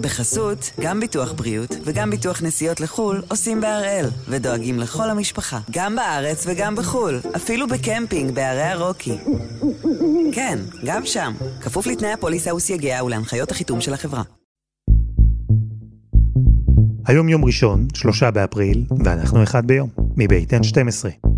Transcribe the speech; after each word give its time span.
בחסות, 0.00 0.70
גם 0.80 1.00
ביטוח 1.00 1.32
בריאות 1.32 1.76
וגם 1.84 2.10
ביטוח 2.10 2.42
נסיעות 2.42 2.80
לחו"ל 2.80 3.22
עושים 3.28 3.60
בהראל, 3.60 4.06
ודואגים 4.28 4.78
לכל 4.78 5.10
המשפחה, 5.10 5.58
גם 5.70 5.96
בארץ 5.96 6.44
וגם 6.46 6.76
בחו"ל, 6.76 7.20
אפילו 7.36 7.66
בקמפינג 7.68 8.34
בערי 8.34 8.62
הרוקי. 8.62 9.16
כן, 10.32 10.58
גם 10.84 11.06
שם, 11.06 11.32
כפוף 11.60 11.86
לתנאי 11.86 12.12
הפוליסה 12.12 12.54
וסייגיה 12.54 13.04
ולהנחיות 13.04 13.50
החיתום 13.50 13.80
של 13.80 13.94
החברה. 13.94 14.22
היום 17.06 17.28
יום 17.28 17.44
ראשון, 17.44 17.88
שלושה 17.94 18.30
באפריל, 18.30 18.84
ואנחנו 19.04 19.42
אחד 19.42 19.66
ביום, 19.66 19.88
מבית 20.16 20.52
N12. 20.52 21.29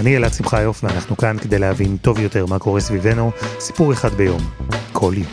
אני 0.00 0.16
אלעד 0.16 0.32
שמחיוף, 0.32 0.84
ואנחנו 0.84 1.16
כאן 1.16 1.36
כדי 1.42 1.58
להבין 1.58 1.96
טוב 1.96 2.18
יותר 2.18 2.46
מה 2.46 2.58
קורה 2.58 2.80
סביבנו, 2.80 3.30
סיפור 3.58 3.92
אחד 3.92 4.14
ביום, 4.14 4.40
כל 4.92 5.14
יום. 5.16 5.26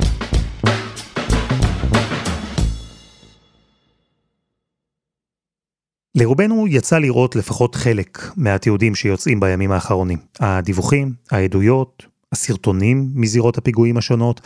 לרובנו 6.16 6.68
יצא 6.68 7.00
לראות 7.00 7.36
לפחות 7.36 7.76
חלק 7.76 8.20
מהתיעודים 8.36 8.96
שיוצאים 8.96 9.40
בימים 9.40 9.72
האחרונים. 9.72 10.18
הדיווחים, 10.40 11.14
העדויות, 11.32 12.06
הסרטונים 12.32 13.12
מזירות 13.16 13.58
הפיגועים 13.58 13.98
השונות, 13.98 14.42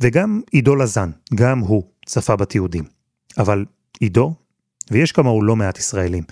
וגם 0.00 0.40
עידו 0.50 0.76
לזן, 0.76 1.10
גם 1.34 1.58
הוא 1.58 1.82
צפה 2.06 2.36
בתיעודים. 2.36 2.84
אבל 3.38 3.64
עידו, 4.00 4.34
ויש 4.90 5.12
כמוהו 5.12 5.42
לא 5.42 5.56
מעט 5.56 5.78
ישראלים, 5.78 6.22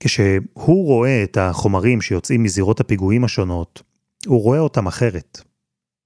כשהוא 0.00 0.86
רואה 0.86 1.22
את 1.22 1.36
החומרים 1.36 2.00
שיוצאים 2.00 2.42
מזירות 2.42 2.80
הפיגועים 2.80 3.24
השונות, 3.24 3.82
הוא 4.26 4.42
רואה 4.42 4.58
אותם 4.58 4.86
אחרת. 4.86 5.40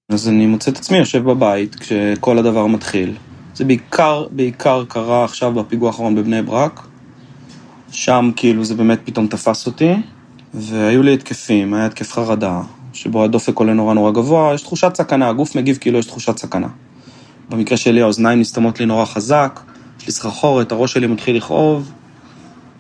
אז 0.08 0.28
אני 0.28 0.46
מוצא 0.46 0.70
את 0.70 0.76
עצמי 0.76 0.98
יושב 0.98 1.24
בבית 1.24 1.74
כשכל 1.74 2.38
הדבר 2.38 2.66
מתחיל. 2.66 3.16
זה 3.54 3.64
בעיקר, 3.64 4.26
בעיקר 4.30 4.84
קרה 4.88 5.24
עכשיו 5.24 5.52
בפיגוע 5.52 5.88
האחרון 5.88 6.14
בבני 6.14 6.42
ברק. 6.42 6.80
שם 7.90 8.30
כאילו 8.36 8.64
זה 8.64 8.74
באמת 8.74 9.00
פתאום 9.04 9.26
תפס 9.26 9.66
אותי, 9.66 9.92
והיו 10.54 11.02
לי 11.02 11.14
התקפים, 11.14 11.74
היה 11.74 11.86
התקף 11.86 12.12
חרדה, 12.12 12.60
שבו 12.92 13.24
הדופק 13.24 13.56
עולה 13.56 13.72
נורא 13.72 13.94
נורא 13.94 14.10
גבוה, 14.10 14.54
יש 14.54 14.62
תחושת 14.62 14.96
סכנה, 14.96 15.28
הגוף 15.28 15.56
מגיב 15.56 15.78
כאילו 15.80 15.98
יש 15.98 16.06
תחושת 16.06 16.38
סכנה. 16.38 16.68
במקרה 17.48 17.76
שלי 17.76 18.02
האוזניים 18.02 18.40
נסתמות 18.40 18.80
לי 18.80 18.86
נורא 18.86 19.04
חזק, 19.04 19.60
יש 20.02 20.06
לי 20.06 20.12
סחרחורת, 20.12 20.72
הראש 20.72 20.92
שלי 20.92 21.06
מתחיל 21.06 21.36
לכאוב. 21.36 21.92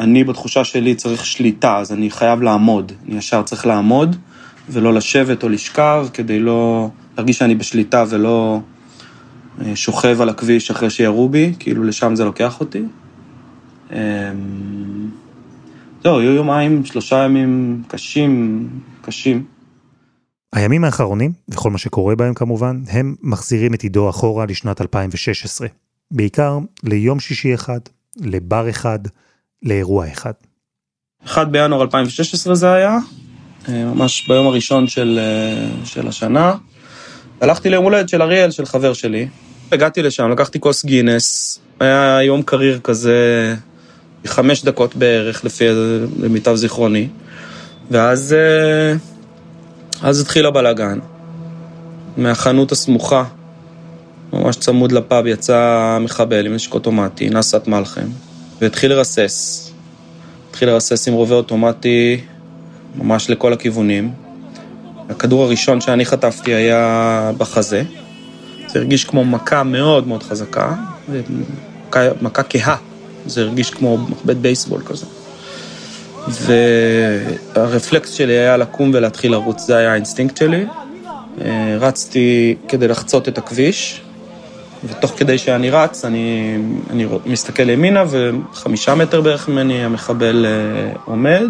אני 0.00 0.24
בתחושה 0.24 0.64
שלי 0.64 0.94
צריך 0.94 1.26
שליטה, 1.26 1.78
אז 1.78 1.92
אני 1.92 2.10
חייב 2.10 2.42
לעמוד. 2.42 2.92
אני 3.08 3.18
ישר 3.18 3.42
צריך 3.42 3.66
לעמוד, 3.66 4.16
ולא 4.68 4.94
לשבת 4.94 5.42
או 5.42 5.48
לשכב, 5.48 6.06
כדי 6.12 6.40
לא 6.40 6.90
להרגיש 7.16 7.38
שאני 7.38 7.54
בשליטה 7.54 8.04
ולא 8.08 8.60
אה, 9.60 9.76
שוכב 9.76 10.20
על 10.20 10.28
הכביש 10.28 10.70
אחרי 10.70 10.90
שירו 10.90 11.28
בי, 11.28 11.54
כאילו 11.58 11.84
לשם 11.84 12.14
זה 12.14 12.24
לוקח 12.24 12.60
אותי. 12.60 12.82
אמ, 13.92 13.96
זהו, 16.02 16.18
היו 16.18 16.32
יומיים, 16.32 16.84
שלושה 16.84 17.24
ימים 17.24 17.82
קשים, 17.88 18.68
קשים. 19.02 19.44
הימים 20.52 20.84
האחרונים, 20.84 21.32
וכל 21.48 21.70
מה 21.70 21.78
שקורה 21.78 22.16
בהם 22.16 22.34
כמובן, 22.34 22.82
הם 22.88 23.14
מחזירים 23.22 23.74
את 23.74 23.82
עידו 23.82 24.10
אחורה 24.10 24.46
לשנת 24.46 24.80
2016. 24.80 25.68
בעיקר 26.10 26.58
ליום 26.84 27.20
שישי 27.20 27.54
אחד, 27.54 27.80
לבר 28.20 28.70
אחד, 28.70 28.98
לאירוע 29.62 30.12
אחד. 30.12 30.32
1 31.26 31.48
בינואר 31.48 31.82
2016 31.82 32.54
זה 32.54 32.72
היה, 32.72 32.98
אה, 33.68 33.84
ממש 33.84 34.28
ביום 34.28 34.46
הראשון 34.46 34.88
של, 34.88 35.20
אה, 35.22 35.86
של 35.86 36.08
השנה. 36.08 36.54
הלכתי 37.40 37.70
ליום 37.70 37.84
הולדת 37.84 38.08
של 38.08 38.22
אריאל, 38.22 38.50
של 38.50 38.66
חבר 38.66 38.92
שלי. 38.92 39.28
הגעתי 39.72 40.02
לשם, 40.02 40.30
לקחתי 40.30 40.60
כוס 40.60 40.84
גינס, 40.84 41.60
היה 41.80 42.18
יום 42.22 42.42
קריר 42.42 42.80
כזה, 42.84 43.54
חמש 44.26 44.64
דקות 44.64 44.96
בערך, 44.96 45.44
לפי 45.44 45.64
למיטב 46.20 46.54
זיכרוני. 46.54 47.08
ואז 47.90 48.32
אה, 48.32 48.96
אז 50.08 50.20
התחיל 50.20 50.46
הבלאגן. 50.46 50.98
מהחנות 52.16 52.72
הסמוכה, 52.72 53.24
ממש 54.32 54.56
צמוד 54.56 54.92
לפאב, 54.92 55.26
יצא 55.26 55.98
מחבל 56.00 56.46
עם 56.46 56.54
נשק 56.54 56.74
אוטומטי, 56.74 57.30
נסת 57.30 57.66
מלחם, 57.66 58.06
והתחיל 58.60 58.90
לרסס. 58.90 59.70
התחיל 60.50 60.68
לרסס 60.68 61.08
עם 61.08 61.14
רובה 61.14 61.34
אוטומטי 61.34 62.20
ממש 62.94 63.30
לכל 63.30 63.52
הכיוונים. 63.52 64.12
הכדור 65.10 65.44
הראשון 65.44 65.80
שאני 65.80 66.04
חטפתי 66.04 66.54
היה 66.54 67.30
בחזה. 67.38 67.82
זה 68.66 68.78
הרגיש 68.78 69.04
כמו 69.04 69.24
מכה 69.24 69.62
מאוד 69.62 70.06
מאוד 70.06 70.22
חזקה, 70.22 70.74
מכה, 72.22 72.42
קהה. 72.42 72.76
זה 73.26 73.40
הרגיש 73.40 73.70
כמו 73.70 73.98
מחבט 73.98 74.36
בייסבול 74.36 74.82
כזה. 74.86 75.06
והרפלקס 77.54 78.10
שלי 78.12 78.32
היה 78.32 78.56
לקום 78.56 78.90
ולהתחיל 78.94 79.32
לרוץ, 79.32 79.62
זה 79.66 79.76
היה 79.76 79.92
האינסטינקט 79.92 80.36
שלי. 80.36 80.66
אה, 81.40 81.76
רצתי 81.80 82.56
כדי 82.68 82.88
לחצות 82.88 83.28
את 83.28 83.38
הכביש, 83.38 84.00
ותוך 84.84 85.12
כדי 85.16 85.38
שאני 85.38 85.70
רץ, 85.70 86.04
אני, 86.04 86.56
אני 86.90 87.06
מסתכל 87.26 87.70
ימינה, 87.70 88.04
וחמישה 88.08 88.94
מטר 88.94 89.20
בערך 89.20 89.48
ממני 89.48 89.84
המחבל 89.84 90.46
אה, 90.46 90.92
עומד, 91.04 91.48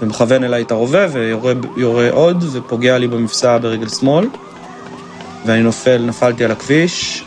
ומכוון 0.00 0.44
אליי 0.44 0.62
את 0.62 0.70
הרובה, 0.70 1.06
ויורה 1.12 2.10
עוד, 2.10 2.44
ופוגע 2.52 2.98
לי 2.98 3.08
במפשעה 3.08 3.58
ברגל 3.58 3.88
שמאל, 3.88 4.26
ואני 5.46 5.62
נופל, 5.62 5.98
נפלתי 6.06 6.44
על 6.44 6.50
הכביש, 6.50 7.24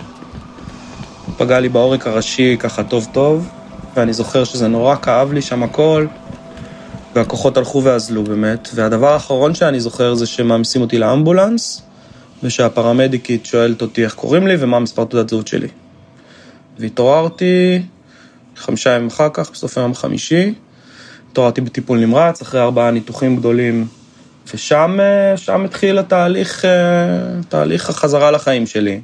פגע 1.38 1.60
לי 1.60 1.70
בעורק 1.70 2.08
הראשי 2.08 2.58
ככה 2.60 2.84
טוב 2.84 3.08
טוב, 3.12 3.50
ואני 3.96 4.14
זוכר 4.14 4.44
שזה 4.44 4.68
נורא 4.68 4.96
כאב 4.96 5.34
לי 5.34 5.42
שם 5.42 5.64
הכל, 5.64 6.06
והכוחות 7.16 7.58
הלכו 7.58 7.84
ואזלו 7.84 8.24
באמת, 8.24 8.70
והדבר 8.76 9.14
האחרון 9.14 9.56
שאני 9.56 9.80
זוכר 9.80 10.14
זה 10.16 10.26
שמעמיסים 10.26 10.82
אותי 10.82 10.98
לאמבולנס, 10.98 11.82
ושהפרמדיקית 12.44 13.46
שואלת 13.46 13.82
אותי 13.82 14.04
איך 14.04 14.16
קוראים 14.16 14.48
לי 14.48 14.56
ומה 14.60 14.80
מספר 14.80 15.06
תעודת 15.06 15.30
זהות 15.30 15.48
שלי. 15.48 15.68
והתעוררתי 16.80 17.82
חמישה 18.56 18.90
ימים 18.90 19.08
אחר 19.08 19.30
כך, 19.34 19.52
בסוף 19.52 19.78
היום 19.78 19.92
החמישי, 19.92 20.54
התעוררתי 21.32 21.62
בטיפול 21.62 22.00
נמרץ, 22.00 22.42
אחרי 22.42 22.62
ארבעה 22.62 22.92
ניתוחים 22.92 23.36
גדולים, 23.36 23.88
ושם 24.54 24.98
שם 25.36 25.66
התחיל 25.66 26.00
התהליך, 26.00 26.66
תהליך 27.50 27.90
החזרה 27.90 28.32
לחיים 28.32 28.68
שלי. 28.68 29.02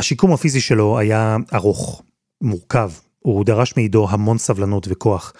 השיקום 0.00 0.32
הפיזי 0.32 0.60
שלו 0.60 0.98
היה 0.98 1.36
ארוך, 1.54 2.02
מורכב, 2.42 2.90
הוא 3.18 3.44
דרש 3.44 3.76
מעידו 3.76 4.06
המון 4.10 4.38
סבלנות 4.38 4.86
וכוח, 4.90 5.32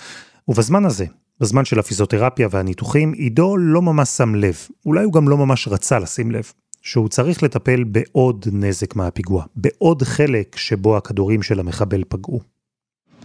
ובזמן 0.48 0.84
הזה, 0.84 1.06
בזמן 1.40 1.64
של 1.64 1.78
הפיזיותרפיה 1.78 2.48
והניתוחים, 2.50 3.12
עידו 3.12 3.56
לא 3.56 3.82
ממש 3.82 4.08
שם 4.08 4.34
לב, 4.34 4.56
אולי 4.86 5.04
הוא 5.04 5.12
גם 5.12 5.28
לא 5.28 5.36
ממש 5.36 5.68
רצה 5.68 5.98
לשים 5.98 6.30
לב. 6.30 6.52
שהוא 6.84 7.08
צריך 7.08 7.42
לטפל 7.42 7.84
בעוד 7.84 8.46
נזק 8.52 8.96
מהפיגוע, 8.96 9.44
בעוד 9.56 10.02
חלק 10.02 10.56
שבו 10.56 10.96
הכדורים 10.96 11.42
של 11.42 11.60
המחבל 11.60 12.02
פגעו. 12.08 12.40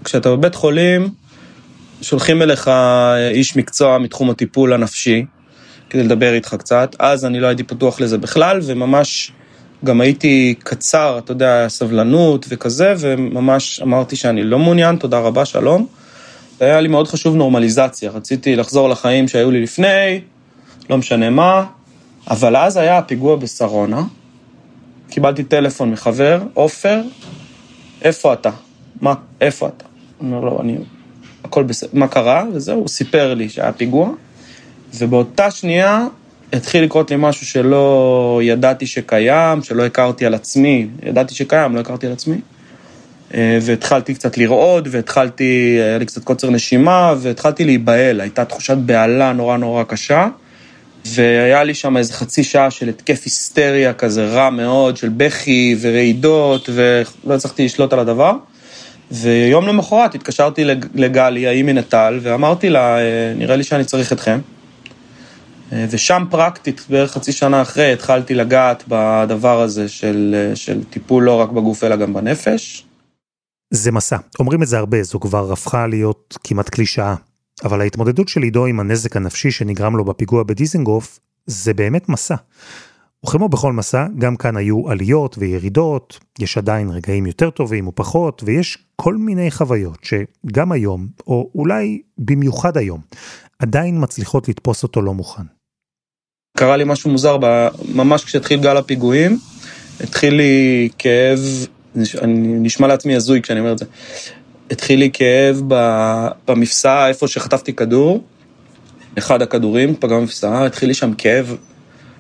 כשאתה 0.04 0.32
בבית 0.32 0.56
חולים, 0.56 1.10
שולחים 2.02 2.42
אליך 2.42 2.68
אה, 2.68 3.30
איש 3.30 3.58
מקצוע 3.58 3.98
מתחום 3.98 4.30
הטיפול 4.30 4.74
הנפשי, 4.74 5.26
כדי 5.90 6.04
לדבר 6.04 6.34
איתך 6.34 6.56
קצת. 6.60 6.96
אז 7.00 7.26
אני 7.26 7.40
לא 7.40 7.48
הייתי 7.48 7.64
פתוח 7.64 8.02
לזה 8.02 8.18
בכלל, 8.18 8.60
וממש 8.64 9.32
גם 9.86 10.02
הייתי 10.02 10.56
קצר, 10.64 11.18
אתה 11.18 11.32
יודע, 11.32 11.66
סבלנות 11.70 12.46
וכזה, 12.50 12.94
וממש 13.00 13.80
אמרתי 13.82 14.16
שאני 14.16 14.44
לא 14.44 14.60
מעוניין, 14.60 14.96
תודה 14.96 15.20
רבה, 15.20 15.46
שלום. 15.46 15.88
היה 16.60 16.82
לי 16.82 16.88
מאוד 16.88 17.08
חשוב 17.08 17.36
נורמליזציה, 17.36 18.12
רציתי 18.12 18.56
לחזור 18.56 18.90
לחיים 18.90 19.28
שהיו 19.28 19.52
לי 19.52 19.62
לפני, 19.62 20.22
לא 20.90 20.98
משנה 20.98 21.30
מה, 21.30 21.66
אבל 22.28 22.56
אז 22.56 22.78
היה 22.78 22.98
הפיגוע 22.98 23.36
בשרונה, 23.36 24.04
קיבלתי 25.10 25.44
טלפון 25.44 25.92
מחבר, 25.92 26.42
עופר, 26.54 27.02
איפה 28.02 28.34
אתה? 28.34 28.50
מה, 29.02 29.14
איפה 29.42 29.68
אתה? 29.68 29.86
אני 30.22 30.32
אומר 30.32 30.46
לו, 30.46 30.62
אני, 30.62 30.78
הכל 31.44 31.64
בסדר, 31.64 31.90
מה 31.94 32.08
קרה? 32.08 32.44
וזהו, 32.54 32.80
הוא 32.80 32.88
סיפר 32.88 33.34
לי 33.34 33.50
שהיה 33.50 33.72
פיגוע, 33.72 34.10
ובאותה 34.98 35.52
שנייה 35.52 36.08
התחיל 36.54 36.84
לקרות 36.84 37.12
לי 37.12 37.18
משהו 37.20 37.46
שלא 37.46 38.40
ידעתי 38.44 38.86
שקיים, 38.86 39.64
שלא 39.64 39.86
הכרתי 39.86 40.26
על 40.26 40.34
עצמי, 40.34 40.88
ידעתי 41.04 41.34
שקיים, 41.36 41.76
לא 41.76 41.80
הכרתי 41.80 42.08
על 42.08 42.14
עצמי. 42.14 42.38
אה, 43.34 43.60
והתחלתי 43.62 44.14
קצת 44.14 44.38
לרעוד, 44.38 44.88
והתחלתי, 44.92 45.78
היה 45.80 45.98
לי 45.98 46.06
קצת 46.06 46.24
קוצר 46.24 46.50
נשימה, 46.50 47.14
והתחלתי 47.18 47.66
להיבהל, 47.66 48.22
הייתה 48.22 48.46
תחושת 48.46 48.78
בהלה 48.78 49.34
נורא 49.34 49.58
נורא 49.58 49.84
קשה. 49.84 50.28
והיה 51.06 51.64
לי 51.64 51.74
שם 51.74 51.98
איזה 51.98 52.14
חצי 52.14 52.44
שעה 52.44 52.72
של 52.72 52.90
התקף 52.90 53.22
היסטריה 53.26 53.94
כזה 53.94 54.28
רע 54.28 54.50
מאוד, 54.50 54.98
של 54.98 55.10
בכי 55.10 55.76
ורעידות, 55.82 56.70
ולא 56.74 57.36
הצלחתי 57.36 57.66
לשלוט 57.66 57.94
על 57.94 58.00
הדבר. 58.00 58.34
ויום 59.12 59.68
למחרת 59.68 60.16
התקשרתי 60.16 60.66
לגלי, 60.96 61.48
האי 61.48 61.64
מנטל, 61.64 62.20
ואמרתי 62.22 62.70
לה, 62.70 63.00
אה, 63.00 63.34
נראה 63.36 63.56
לי 63.56 63.64
שאני 63.64 63.86
צריך 63.86 64.14
אתכם. 64.14 64.40
אה, 65.74 65.86
ושם 65.90 66.24
פרקטית, 66.30 66.86
בערך 66.90 67.12
חצי 67.12 67.32
שנה 67.32 67.62
אחרי, 67.62 67.94
התחלתי 67.94 68.34
לגעת 68.36 68.84
בדבר 68.88 69.62
הזה 69.62 69.90
של, 69.90 70.52
של 70.56 70.84
טיפול 70.84 71.24
לא 71.24 71.42
רק 71.42 71.50
בגוף 71.50 71.84
אלא 71.84 71.96
גם 71.96 72.14
בנפש. 72.14 72.86
זה 73.74 73.92
מסע, 73.92 74.18
אומרים 74.40 74.64
את 74.64 74.68
זה 74.68 74.78
הרבה, 74.78 75.04
זו 75.04 75.20
כבר 75.20 75.52
הפכה 75.54 75.88
להיות 75.88 76.38
כמעט 76.44 76.70
קלישאה. 76.70 77.16
אבל 77.64 77.82
ההתמודדות 77.82 78.28
של 78.28 78.42
עידו 78.42 78.66
עם 78.66 78.80
הנזק 78.80 79.18
הנפשי 79.18 79.52
שנגרם 79.52 79.98
לו 79.98 80.06
בפיגוע 80.06 80.44
בדיזנגוף, 80.44 81.20
זה 81.46 81.74
באמת 81.74 82.10
מסע. 82.10 82.36
וכמו 83.26 83.50
בכל 83.50 83.74
מסע, 83.74 84.06
גם 84.18 84.36
כאן 84.36 84.58
היו 84.58 84.90
עליות 84.90 85.36
וירידות, 85.38 86.20
יש 86.40 86.58
עדיין 86.58 86.90
רגעים 86.90 87.26
יותר 87.26 87.50
טובים 87.50 87.88
או 87.88 87.96
פחות, 87.96 88.42
ויש 88.46 88.78
כל 88.96 89.16
מיני 89.16 89.52
חוויות 89.52 90.00
שגם 90.04 90.72
היום, 90.72 91.08
או 91.28 91.50
אולי 91.56 92.02
במיוחד 92.18 92.78
היום, 92.78 93.02
עדיין 93.60 93.96
מצליחות 94.00 94.50
לתפוס 94.50 94.84
אותו 94.84 95.02
לא 95.02 95.14
מוכן. 95.14 95.44
קרה 96.58 96.78
לי 96.78 96.84
משהו 96.88 97.12
מוזר, 97.12 97.38
ממש 97.96 98.24
כשהתחיל 98.24 98.62
גל 98.62 98.78
הפיגועים, 98.78 99.40
התחיל 100.00 100.34
לי 100.34 100.90
כאב, 100.98 101.40
אני 102.22 102.60
נשמע 102.60 102.88
לעצמי 102.88 103.16
הזוי 103.16 103.42
כשאני 103.42 103.60
אומר 103.60 103.72
את 103.72 103.78
זה, 103.78 103.86
התחיל 104.72 105.00
לי 105.00 105.10
כאב 105.14 105.62
במפסע, 106.48 107.08
איפה 107.08 107.28
שחטפתי 107.28 107.74
כדור, 107.74 108.24
אחד 109.18 109.42
הכדורים 109.42 109.96
פגע 110.00 110.16
במפסעה, 110.16 110.66
התחיל 110.66 110.88
לי 110.88 110.94
שם 110.94 111.14
כאב 111.14 111.56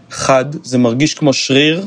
חד, 0.09 0.45
זה 0.63 0.77
מרגיש 0.77 1.13
כמו 1.13 1.33
שריר, 1.33 1.85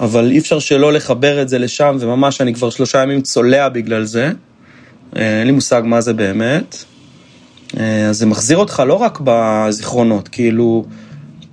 אבל 0.00 0.30
אי 0.30 0.38
אפשר 0.38 0.58
שלא 0.58 0.92
לחבר 0.92 1.42
את 1.42 1.48
זה 1.48 1.58
לשם, 1.58 1.96
וממש 2.00 2.40
אני 2.40 2.54
כבר 2.54 2.70
שלושה 2.70 3.02
ימים 3.02 3.20
צולע 3.22 3.68
בגלל 3.68 4.04
זה. 4.04 4.30
אה, 5.16 5.38
אין 5.38 5.46
לי 5.46 5.52
מושג 5.52 5.82
מה 5.84 6.00
זה 6.00 6.12
באמת. 6.12 6.84
אה, 7.80 8.08
אז 8.08 8.18
זה 8.18 8.26
מחזיר 8.26 8.58
אותך 8.58 8.82
לא 8.86 8.94
רק 8.94 9.18
בזיכרונות, 9.24 10.28
כאילו, 10.28 10.84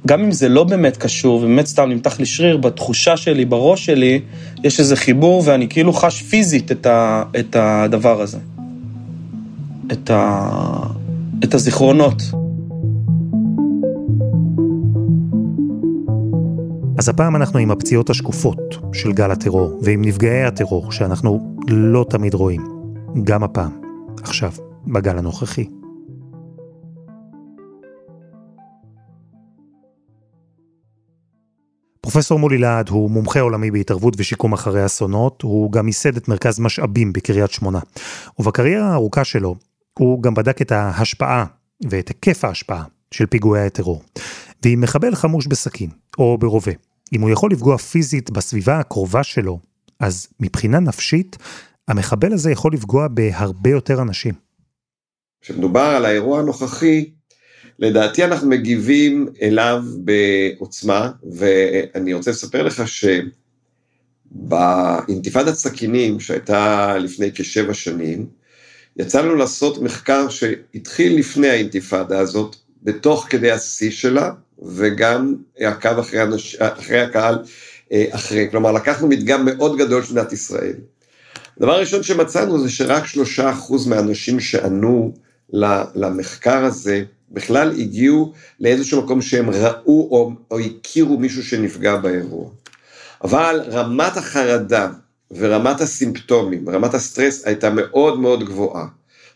גם 0.06 0.24
אם 0.24 0.32
זה 0.32 0.50
לא 0.50 0.64
באמת 0.64 0.98
קשור, 0.98 1.36
ובאמת 1.36 1.66
סתם 1.66 1.90
נמתח 1.90 2.20
לי 2.20 2.26
שריר, 2.26 2.58
בתחושה 2.58 3.18
שלי, 3.18 3.46
בראש 3.46 3.86
שלי, 3.86 4.22
יש 4.64 4.80
איזה 4.80 4.96
חיבור, 4.96 5.44
ואני 5.46 5.68
כאילו 5.68 5.94
חש 5.94 6.22
פיזית 6.22 6.72
את, 6.72 6.86
ה, 6.86 7.24
את 7.40 7.56
הדבר 7.56 8.22
הזה. 8.22 8.38
את, 9.92 10.10
ה, 10.10 10.50
את 11.44 11.54
הזיכרונות. 11.54 12.22
אז 16.98 17.10
הפעם 17.10 17.36
אנחנו 17.36 17.60
עם 17.60 17.72
הפציעות 17.72 18.10
השקופות 18.10 18.76
של 18.94 19.12
גל 19.12 19.32
הטרור, 19.32 19.80
ועם 19.82 20.06
נפגעי 20.06 20.44
הטרור 20.44 20.92
שאנחנו 20.92 21.56
לא 21.68 22.06
תמיד 22.10 22.34
רואים. 22.34 22.62
גם 23.24 23.44
הפעם, 23.44 23.72
עכשיו, 24.24 24.52
בגל 24.88 25.18
הנוכחי. 25.18 25.66
פרופסור 32.06 32.40
מולי 32.40 32.58
להד 32.58 32.90
הוא 32.90 33.12
מומחה 33.12 33.40
עולמי 33.40 33.72
בהתערבות 33.72 34.14
ושיקום 34.18 34.54
אחרי 34.54 34.86
אסונות, 34.86 35.42
הוא 35.42 35.72
גם 35.72 35.88
ייסד 35.88 36.18
את 36.18 36.28
מרכז 36.28 36.60
משאבים 36.60 37.14
בקריית 37.14 37.52
שמונה. 37.52 37.80
ובקריירה 38.40 38.88
הארוכה 38.88 39.24
שלו, 39.24 39.56
הוא 40.00 40.24
גם 40.24 40.34
בדק 40.34 40.62
את 40.62 40.72
ההשפעה 40.72 41.46
ואת 41.90 42.08
היקף 42.08 42.46
ההשפעה 42.46 42.84
של 43.12 43.26
פיגועי 43.26 43.66
הטרור. 43.66 44.04
ואם 44.66 44.82
מחבל 44.82 45.16
חמוש 45.16 45.48
בסכין, 45.48 45.90
או 46.18 46.38
ברובה, 46.38 46.72
אם 47.14 47.22
הוא 47.22 47.30
יכול 47.30 47.52
לפגוע 47.52 47.78
פיזית 47.78 48.32
בסביבה 48.32 48.80
הקרובה 48.80 49.24
שלו, 49.24 49.60
אז 50.00 50.28
מבחינה 50.40 50.80
נפשית, 50.80 51.38
המחבל 51.88 52.34
הזה 52.34 52.52
יכול 52.52 52.74
לפגוע 52.74 53.08
בהרבה 53.08 53.70
יותר 53.70 54.02
אנשים. 54.02 54.34
כשמדובר 55.42 55.82
על 55.82 56.06
האירוע 56.06 56.40
הנוכחי, 56.40 57.06
לדעתי 57.80 58.24
אנחנו 58.24 58.50
מגיבים 58.50 59.28
אליו 59.42 59.84
בעוצמה, 59.98 61.12
ואני 61.32 62.14
רוצה 62.14 62.32
לספר 62.32 62.64
לך 62.64 62.84
שבאינתיפאדת 64.32 65.54
סכינים 65.54 66.20
שהייתה 66.20 66.98
לפני 66.98 67.32
כשבע 67.36 67.74
שנים, 67.74 68.26
יצא 68.98 69.22
לנו 69.22 69.36
לעשות 69.36 69.82
מחקר 69.82 70.30
שהתחיל 70.30 71.20
לפני 71.20 71.48
האינתיפאדה 71.48 72.20
הזאת, 72.20 72.56
בתוך 72.84 73.28
כדי 73.30 73.52
השיא 73.52 73.92
שלה, 73.92 74.32
וגם 74.64 75.36
עקב 75.58 76.00
אחרי, 76.00 76.24
אנש... 76.24 76.56
אחרי 76.56 77.00
הקהל 77.00 77.40
אה, 77.92 78.06
אחרי, 78.12 78.48
כלומר 78.52 78.72
לקחנו 78.72 79.08
מדגם 79.08 79.46
מאוד 79.46 79.78
גדול 79.78 80.04
של 80.04 80.14
מדינת 80.14 80.34
ישראל. 80.34 80.74
הדבר 81.58 81.72
הראשון 81.72 82.04
שמצאנו 82.04 82.62
זה 82.64 82.70
שרק 82.70 83.06
שלושה 83.06 83.50
אחוז 83.50 83.88
מהאנשים 83.88 84.40
שענו 84.40 85.14
למחקר 85.96 86.66
הזה, 86.66 87.04
בכלל 87.32 87.72
הגיעו 87.72 88.34
לאיזשהו 88.60 89.02
מקום 89.02 89.22
שהם 89.22 89.50
ראו 89.50 90.08
או, 90.12 90.32
או 90.52 90.60
הכירו 90.60 91.20
מישהו 91.20 91.44
שנפגע 91.44 91.96
באירוע. 91.96 92.50
אבל 93.24 93.62
רמת 93.68 94.18
החרדה 94.18 94.90
ורמת 95.32 95.82
הסימפטומים, 95.82 96.70
רמת 96.70 96.94
הסטרס 96.94 97.46
הייתה 97.46 97.70
מאוד 97.70 98.20
מאוד 98.20 98.44
גבוהה. 98.44 98.88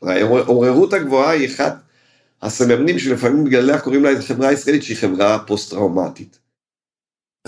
העוררות 0.01 0.93
הגבוהה 0.93 1.31
היא 1.31 1.47
אחת 1.47 1.75
הסממנים 2.41 2.99
שלפעמים 2.99 3.43
בגלליה 3.43 3.79
קוראים 3.79 4.03
לה 4.03 4.11
את 4.11 4.17
החברה 4.17 4.47
הישראלית 4.47 4.83
שהיא 4.83 4.97
חברה 4.97 5.39
פוסט-טראומטית. 5.47 6.39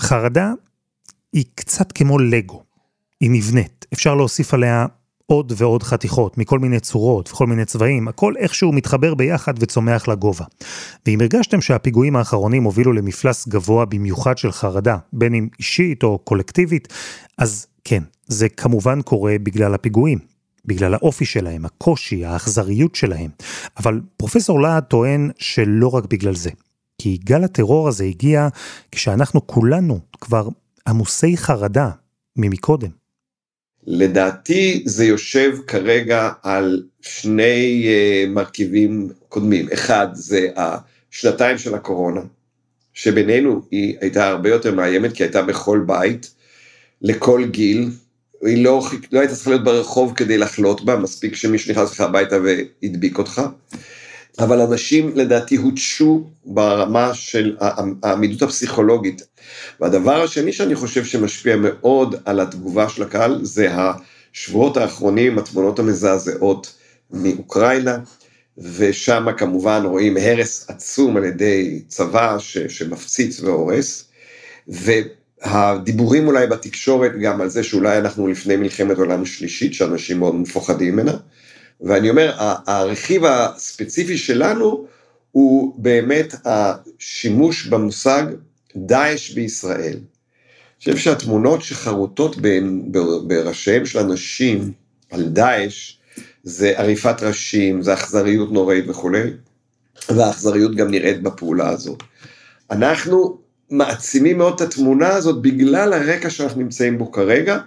חרדה 0.00 0.52
היא 1.32 1.44
קצת 1.54 1.92
כמו 1.92 2.18
לגו, 2.18 2.62
היא 3.20 3.30
נבנית, 3.30 3.86
אפשר 3.94 4.14
להוסיף 4.14 4.54
עליה 4.54 4.86
עוד 5.32 5.52
ועוד 5.56 5.82
חתיכות 5.82 6.38
מכל 6.38 6.58
מיני 6.58 6.80
צורות 6.80 7.30
וכל 7.32 7.46
מיני 7.46 7.64
צבעים, 7.64 8.08
הכל 8.08 8.34
איכשהו 8.36 8.72
מתחבר 8.72 9.14
ביחד 9.14 9.54
וצומח 9.58 10.08
לגובה. 10.08 10.44
ואם 11.06 11.20
הרגשתם 11.20 11.60
שהפיגועים 11.60 12.16
האחרונים 12.16 12.62
הובילו 12.62 12.92
למפלס 12.92 13.48
גבוה 13.48 13.84
במיוחד 13.84 14.38
של 14.38 14.52
חרדה, 14.52 14.96
בין 15.12 15.34
אם 15.34 15.48
אישית 15.58 16.02
או 16.02 16.18
קולקטיבית, 16.18 16.88
אז 17.38 17.66
כן, 17.84 18.02
זה 18.26 18.48
כמובן 18.48 19.02
קורה 19.02 19.36
בגלל 19.42 19.74
הפיגועים. 19.74 20.18
בגלל 20.64 20.94
האופי 20.94 21.24
שלהם, 21.24 21.64
הקושי, 21.64 22.24
האכזריות 22.24 22.94
שלהם. 22.94 23.30
אבל 23.76 24.00
פרופסור 24.16 24.60
להד 24.60 24.82
טוען 24.82 25.30
שלא 25.38 25.88
רק 25.88 26.04
בגלל 26.10 26.34
זה. 26.34 26.50
כי 26.98 27.18
גל 27.24 27.44
הטרור 27.44 27.88
הזה 27.88 28.04
הגיע 28.04 28.48
כשאנחנו 28.92 29.46
כולנו 29.46 30.00
כבר 30.20 30.48
עמוסי 30.88 31.36
חרדה 31.36 31.90
ממקודם. 32.36 33.01
לדעתי 33.86 34.82
זה 34.86 35.04
יושב 35.04 35.56
כרגע 35.66 36.30
על 36.42 36.82
שני 37.00 37.86
uh, 37.86 38.30
מרכיבים 38.30 39.08
קודמים. 39.28 39.68
אחד 39.72 40.08
זה 40.12 40.48
השנתיים 40.56 41.58
של 41.58 41.74
הקורונה, 41.74 42.20
שבינינו 42.92 43.62
היא 43.70 43.96
הייתה 44.00 44.28
הרבה 44.28 44.48
יותר 44.48 44.74
מאיימת 44.74 45.12
כי 45.12 45.22
הייתה 45.22 45.42
בכל 45.42 45.84
בית, 45.86 46.34
לכל 47.02 47.44
גיל, 47.50 47.90
היא 48.42 48.64
לא, 48.64 48.82
לא 49.12 49.20
הייתה 49.20 49.34
צריכה 49.34 49.50
להיות 49.50 49.64
ברחוב 49.64 50.12
כדי 50.16 50.38
לחלות 50.38 50.84
בה, 50.84 50.96
מספיק 50.96 51.34
שמישהו 51.34 51.72
נכנס 51.72 51.92
לך 51.92 52.00
הביתה 52.00 52.36
והדביק 52.42 53.18
אותך. 53.18 53.42
אבל 54.38 54.60
אנשים 54.60 55.12
לדעתי 55.14 55.56
הותשו 55.56 56.30
ברמה 56.44 57.14
של 57.14 57.56
העמידות 58.02 58.42
הפסיכולוגית. 58.42 59.22
והדבר 59.80 60.22
השני 60.22 60.52
שאני 60.52 60.74
חושב 60.74 61.04
שמשפיע 61.04 61.56
מאוד 61.56 62.14
על 62.24 62.40
התגובה 62.40 62.88
של 62.88 63.02
הקהל 63.02 63.38
זה 63.42 63.68
השבועות 63.72 64.76
האחרונים, 64.76 65.38
התמונות 65.38 65.78
המזעזעות 65.78 66.74
מאוקראינה, 67.10 67.98
ושם 68.58 69.26
כמובן 69.36 69.82
רואים 69.84 70.16
הרס 70.16 70.70
עצום 70.70 71.16
על 71.16 71.24
ידי 71.24 71.82
צבא 71.88 72.38
ש, 72.38 72.58
שמפציץ 72.58 73.40
והורס, 73.40 74.08
והדיבורים 74.68 76.26
אולי 76.26 76.46
בתקשורת 76.46 77.12
גם 77.22 77.40
על 77.40 77.48
זה 77.48 77.62
שאולי 77.62 77.98
אנחנו 77.98 78.26
לפני 78.26 78.56
מלחמת 78.56 78.98
עולם 78.98 79.24
שלישית, 79.24 79.74
שאנשים 79.74 80.18
מאוד 80.18 80.34
מפוחדים 80.34 80.92
ממנה. 80.92 81.16
ואני 81.80 82.10
אומר, 82.10 82.32
הרכיב 82.66 83.24
הספציפי 83.24 84.18
שלנו 84.18 84.86
הוא 85.32 85.74
באמת 85.78 86.34
השימוש 86.44 87.66
במושג 87.66 88.22
דאעש 88.76 89.30
בישראל. 89.30 89.92
אני 89.92 90.94
חושב 90.94 90.96
שהתמונות 90.96 91.62
שחרוטות 91.62 92.36
בראשיהם 93.26 93.86
של 93.86 93.98
אנשים 93.98 94.72
על 95.10 95.22
דאעש, 95.28 95.96
זה 96.42 96.78
עריפת 96.78 97.22
ראשים, 97.22 97.82
זה 97.82 97.94
אכזריות 97.94 98.52
נוראית 98.52 98.84
וכולי, 98.88 99.30
והאכזריות 100.08 100.74
גם 100.74 100.90
נראית 100.90 101.22
בפעולה 101.22 101.68
הזאת. 101.68 102.02
אנחנו 102.70 103.38
מעצימים 103.70 104.38
מאוד 104.38 104.54
את 104.54 104.60
התמונה 104.60 105.08
הזאת 105.08 105.42
בגלל 105.42 105.92
הרקע 105.92 106.30
שאנחנו 106.30 106.60
נמצאים 106.60 106.98
בו 106.98 107.12
כרגע, 107.12 107.58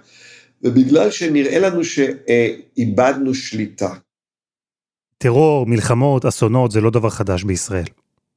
ובגלל 0.62 1.10
שנראה 1.10 1.58
לנו 1.58 1.84
שאיבדנו 1.84 3.34
שליטה. 3.34 3.94
טרור, 5.18 5.66
מלחמות, 5.66 6.24
אסונות, 6.24 6.70
זה 6.70 6.80
לא 6.80 6.90
דבר 6.90 7.10
חדש 7.10 7.44
בישראל. 7.44 7.86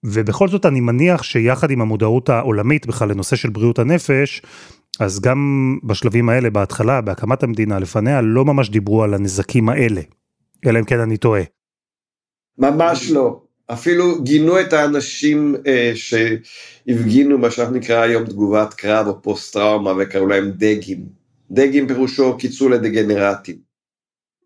ובכל 0.05 0.47
זאת 0.47 0.65
אני 0.65 0.79
מניח 0.79 1.23
שיחד 1.23 1.71
עם 1.71 1.81
המודעות 1.81 2.29
העולמית 2.29 2.87
בכלל 2.87 3.09
לנושא 3.09 3.35
של 3.35 3.49
בריאות 3.49 3.79
הנפש, 3.79 4.41
אז 4.99 5.19
גם 5.19 5.77
בשלבים 5.83 6.29
האלה, 6.29 6.49
בהתחלה, 6.49 7.01
בהקמת 7.01 7.43
המדינה, 7.43 7.79
לפניה, 7.79 8.21
לא 8.21 8.45
ממש 8.45 8.69
דיברו 8.69 9.03
על 9.03 9.13
הנזקים 9.13 9.69
האלה. 9.69 10.01
אלא 10.65 10.79
אם 10.79 10.85
כן 10.85 10.99
אני 10.99 11.17
טועה. 11.17 11.41
ממש 12.57 13.11
לא. 13.11 13.41
אפילו 13.71 14.23
גינו 14.23 14.59
את 14.59 14.73
האנשים 14.73 15.55
אה, 15.67 15.91
שהפגינו 15.95 17.37
מה 17.37 17.51
שאנחנו 17.51 17.75
נקרא 17.75 18.01
היום 18.01 18.25
תגובת 18.25 18.73
קרב 18.73 19.07
או 19.07 19.21
פוסט 19.21 19.53
טראומה 19.53 19.93
וקראו 19.99 20.27
להם 20.27 20.51
דגים. 20.51 21.18
דגים 21.51 21.87
פירושו 21.87 22.37
קיצור 22.37 22.69
לדגנרטים. 22.69 23.55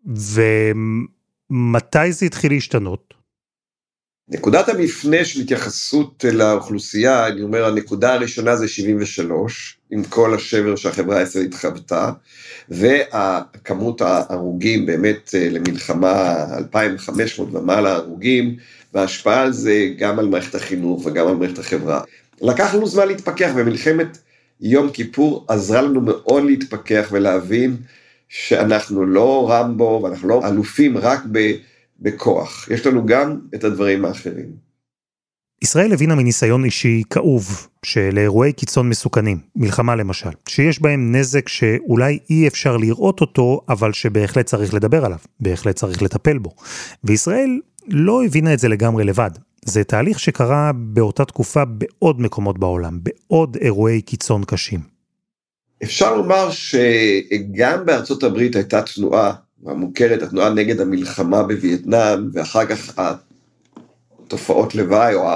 ומתי 0.06 2.12
זה 2.12 2.26
התחיל 2.26 2.52
להשתנות? 2.52 3.14
נקודת 4.28 4.68
המפנה 4.68 5.24
של 5.24 5.40
התייחסות 5.40 6.24
לאוכלוסייה, 6.32 7.26
אני 7.26 7.42
אומר, 7.42 7.64
הנקודה 7.64 8.14
הראשונה 8.14 8.56
זה 8.56 8.68
73, 8.68 9.78
עם 9.90 10.04
כל 10.04 10.34
השבר 10.34 10.76
שהחברה 10.76 11.18
הישראלית 11.18 11.54
חוותה, 11.54 12.10
והכמות 12.68 14.00
ההרוגים 14.00 14.86
באמת 14.86 15.34
אה, 15.34 15.48
למלחמה 15.50 16.44
2,500 16.58 17.54
ומעלה 17.54 17.92
הרוגים, 17.92 18.56
וההשפעה 18.94 19.42
על 19.42 19.52
זה 19.52 19.88
גם 19.98 20.18
על 20.18 20.26
מערכת 20.26 20.54
החינוך 20.54 21.06
וגם 21.06 21.26
על 21.26 21.34
מערכת 21.34 21.58
החברה. 21.58 22.00
לקח 22.42 22.74
לנו 22.74 22.86
זמן 22.86 23.08
להתפכח, 23.08 23.50
ומלחמת 23.56 24.18
יום 24.60 24.90
כיפור 24.90 25.44
עזרה 25.48 25.82
לנו 25.82 26.00
מאוד 26.00 26.44
להתפכח 26.44 27.08
ולהבין 27.12 27.76
שאנחנו 28.28 29.06
לא 29.06 29.50
רמבו 29.50 30.00
ואנחנו 30.02 30.28
לא 30.28 30.48
אלופים 30.48 30.98
רק 30.98 31.20
ב... 31.32 31.52
בכוח, 32.00 32.68
יש 32.70 32.86
לנו 32.86 33.06
גם 33.06 33.38
את 33.54 33.64
הדברים 33.64 34.04
האחרים. 34.04 34.64
ישראל 35.62 35.92
הבינה 35.92 36.14
מניסיון 36.14 36.64
אישי 36.64 37.02
כאוב 37.10 37.68
של 37.84 38.18
אירועי 38.18 38.52
קיצון 38.52 38.88
מסוכנים, 38.88 39.38
מלחמה 39.56 39.96
למשל, 39.96 40.30
שיש 40.48 40.82
בהם 40.82 41.16
נזק 41.16 41.48
שאולי 41.48 42.18
אי 42.30 42.48
אפשר 42.48 42.76
לראות 42.76 43.20
אותו, 43.20 43.60
אבל 43.68 43.92
שבהחלט 43.92 44.46
צריך 44.46 44.74
לדבר 44.74 45.04
עליו, 45.04 45.18
בהחלט 45.40 45.76
צריך 45.76 46.02
לטפל 46.02 46.38
בו. 46.38 46.50
וישראל 47.04 47.60
לא 47.88 48.24
הבינה 48.24 48.54
את 48.54 48.58
זה 48.58 48.68
לגמרי 48.68 49.04
לבד. 49.04 49.30
זה 49.64 49.84
תהליך 49.84 50.20
שקרה 50.20 50.70
באותה 50.74 51.24
תקופה 51.24 51.64
בעוד 51.64 52.20
מקומות 52.20 52.58
בעולם, 52.58 52.98
בעוד 53.02 53.56
אירועי 53.60 54.02
קיצון 54.02 54.44
קשים. 54.44 54.80
אפשר 55.82 56.16
לומר 56.16 56.50
שגם 56.50 57.86
בארצות 57.86 58.22
הברית 58.22 58.56
הייתה 58.56 58.82
תנועה 58.82 59.32
המוכרת, 59.66 60.22
התנועה 60.22 60.50
נגד 60.50 60.80
המלחמה 60.80 61.42
בווייטנאם, 61.42 62.28
ואחר 62.32 62.66
כך 62.66 62.98
התופעות 64.26 64.74
לוואי, 64.74 65.14
או 65.14 65.28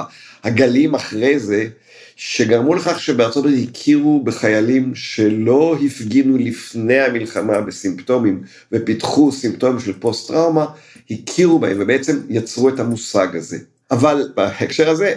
הגלים 0.45 0.95
אחרי 0.95 1.39
זה, 1.39 1.69
שגרמו 2.17 2.75
לכך 2.75 3.01
שבארצות 3.01 3.45
הברית 3.45 3.69
הכירו 3.71 4.25
בחיילים 4.25 4.95
שלא 4.95 5.77
הפגינו 5.87 6.37
לפני 6.37 6.99
המלחמה 6.99 7.61
בסימפטומים, 7.61 8.43
ופיתחו 8.73 9.33
סימפטומים 9.33 9.81
של 9.81 9.93
פוסט 9.93 10.29
טראומה, 10.29 10.67
הכירו 11.11 11.59
בהם 11.59 11.77
ובעצם 11.81 12.21
יצרו 12.29 12.69
את 12.69 12.81
המושג 12.81 13.37
הזה. 13.37 13.59
אבל 13.91 14.33
בהקשר 14.37 14.91
הזה, 14.91 15.15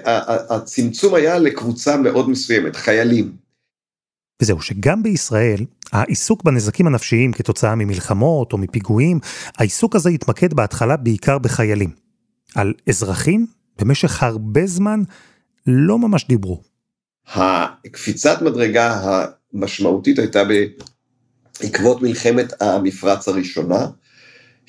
הצמצום 0.50 1.16
היה 1.16 1.40
לקבוצה 1.40 1.98
מאוד 1.98 2.30
מסוימת, 2.30 2.76
חיילים. 2.76 3.36
וזהו, 4.42 4.62
שגם 4.62 5.04
בישראל, 5.04 5.66
העיסוק 5.92 6.44
בנזקים 6.44 6.88
הנפשיים 6.88 7.34
כתוצאה 7.34 7.76
ממלחמות 7.76 8.54
או 8.54 8.58
מפיגועים, 8.58 9.20
העיסוק 9.58 9.96
הזה 9.96 10.10
התמקד 10.10 10.54
בהתחלה 10.54 10.98
בעיקר 10.98 11.38
בחיילים. 11.38 11.90
על 12.56 12.74
אזרחים, 12.90 13.46
במשך 13.80 14.24
הרבה 14.24 14.68
זמן, 14.68 15.02
לא 15.68 16.00
ממש 16.00 16.28
דיברו. 16.28 16.62
הקפיצת 17.34 18.42
מדרגה 18.42 19.02
המשמעותית 19.54 20.20
הייתה 20.20 20.42
בעקבות 21.60 22.02
מלחמת 22.02 22.62
המפרץ 22.62 23.28
הראשונה, 23.28 23.88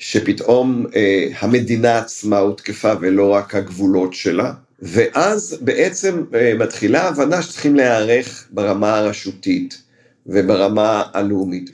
שפתאום 0.03 0.85
אה, 0.95 1.27
המדינה 1.39 1.97
עצמה 1.97 2.37
הותקפה 2.37 2.93
ולא 3.01 3.29
רק 3.29 3.55
הגבולות 3.55 4.13
שלה. 4.13 4.53
ואז 4.81 5.57
בעצם 5.61 6.23
אה, 6.33 6.53
מתחילה 6.59 7.01
ההבנה 7.01 7.41
שצריכים 7.41 7.75
להיערך 7.75 8.47
ברמה 8.51 8.97
הרשותית 8.97 9.81
וברמה 10.27 11.03
הלאומית. 11.13 11.69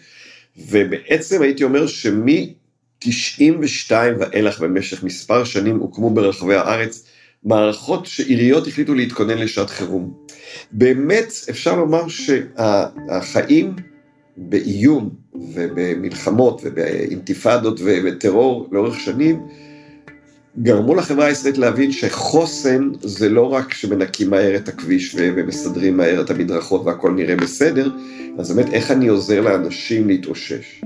ובעצם 0.58 1.42
הייתי 1.42 1.64
אומר 1.64 1.88
שמ-92 1.88 3.92
ואילך 4.20 4.60
במשך 4.60 5.04
מספר 5.04 5.44
שנים 5.44 5.80
הוקמו 5.80 6.10
ברחבי 6.10 6.56
הארץ 6.56 7.04
מערכות 7.44 8.06
שעיריות 8.06 8.68
החליטו 8.68 8.94
להתכונן 8.94 9.38
לשעת 9.38 9.70
חירום. 9.70 10.14
באמת 10.72 11.34
אפשר 11.50 11.76
לומר 11.76 12.04
שהחיים 12.08 13.76
באיום 14.42 15.10
ובמלחמות 15.54 16.62
ובאינתיפאדות 16.64 17.80
ובטרור 17.84 18.68
לאורך 18.72 19.00
שנים, 19.00 19.42
גרמו 20.62 20.96
לחברה 20.96 21.26
הישראלית 21.26 21.58
להבין 21.58 21.92
שחוסן 21.92 22.90
זה 23.02 23.30
לא 23.30 23.54
רק 23.54 23.74
שמנקים 23.74 24.30
מהר 24.30 24.56
את 24.56 24.68
הכביש 24.68 25.16
ומסדרים 25.20 25.98
מהר 25.98 26.22
את 26.22 26.30
המדרכות 26.30 26.86
והכל 26.86 27.12
נראה 27.12 27.36
בסדר, 27.36 27.92
אז 28.38 28.52
באמת 28.52 28.74
איך 28.74 28.92
אני 28.92 29.08
עוזר 29.08 29.42
לאנשים 29.42 30.08
להתאושש. 30.08 30.82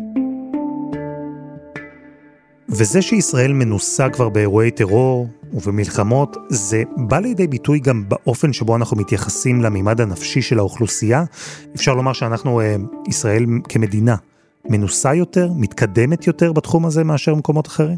וזה 2.76 3.02
שישראל 3.02 3.54
מנוסה 3.54 4.10
כבר 4.10 4.30
באירועי 4.30 4.72
טרור 4.72 5.28
ובמלחמות, 5.54 6.38
זה 6.50 6.84
בא 6.98 7.20
לידי 7.20 7.48
ביטוי 7.48 7.80
גם 7.80 8.04
באופן 8.08 8.54
שבו 8.54 8.76
אנחנו 8.76 8.98
מתייחסים 8.98 9.62
למימד 9.62 10.02
הנפשי 10.02 10.42
של 10.42 10.60
האוכלוסייה. 10.60 11.24
אפשר 11.76 11.94
לומר 11.94 12.14
שאנחנו, 12.14 12.62
אה, 12.62 12.76
ישראל 13.08 13.46
כמדינה, 13.70 14.16
מנוסה 14.70 15.14
יותר, 15.14 15.50
מתקדמת 15.56 16.28
יותר 16.28 16.54
בתחום 16.54 16.86
הזה 16.86 17.04
מאשר 17.04 17.34
במקומות 17.34 17.68
אחרים? 17.68 17.98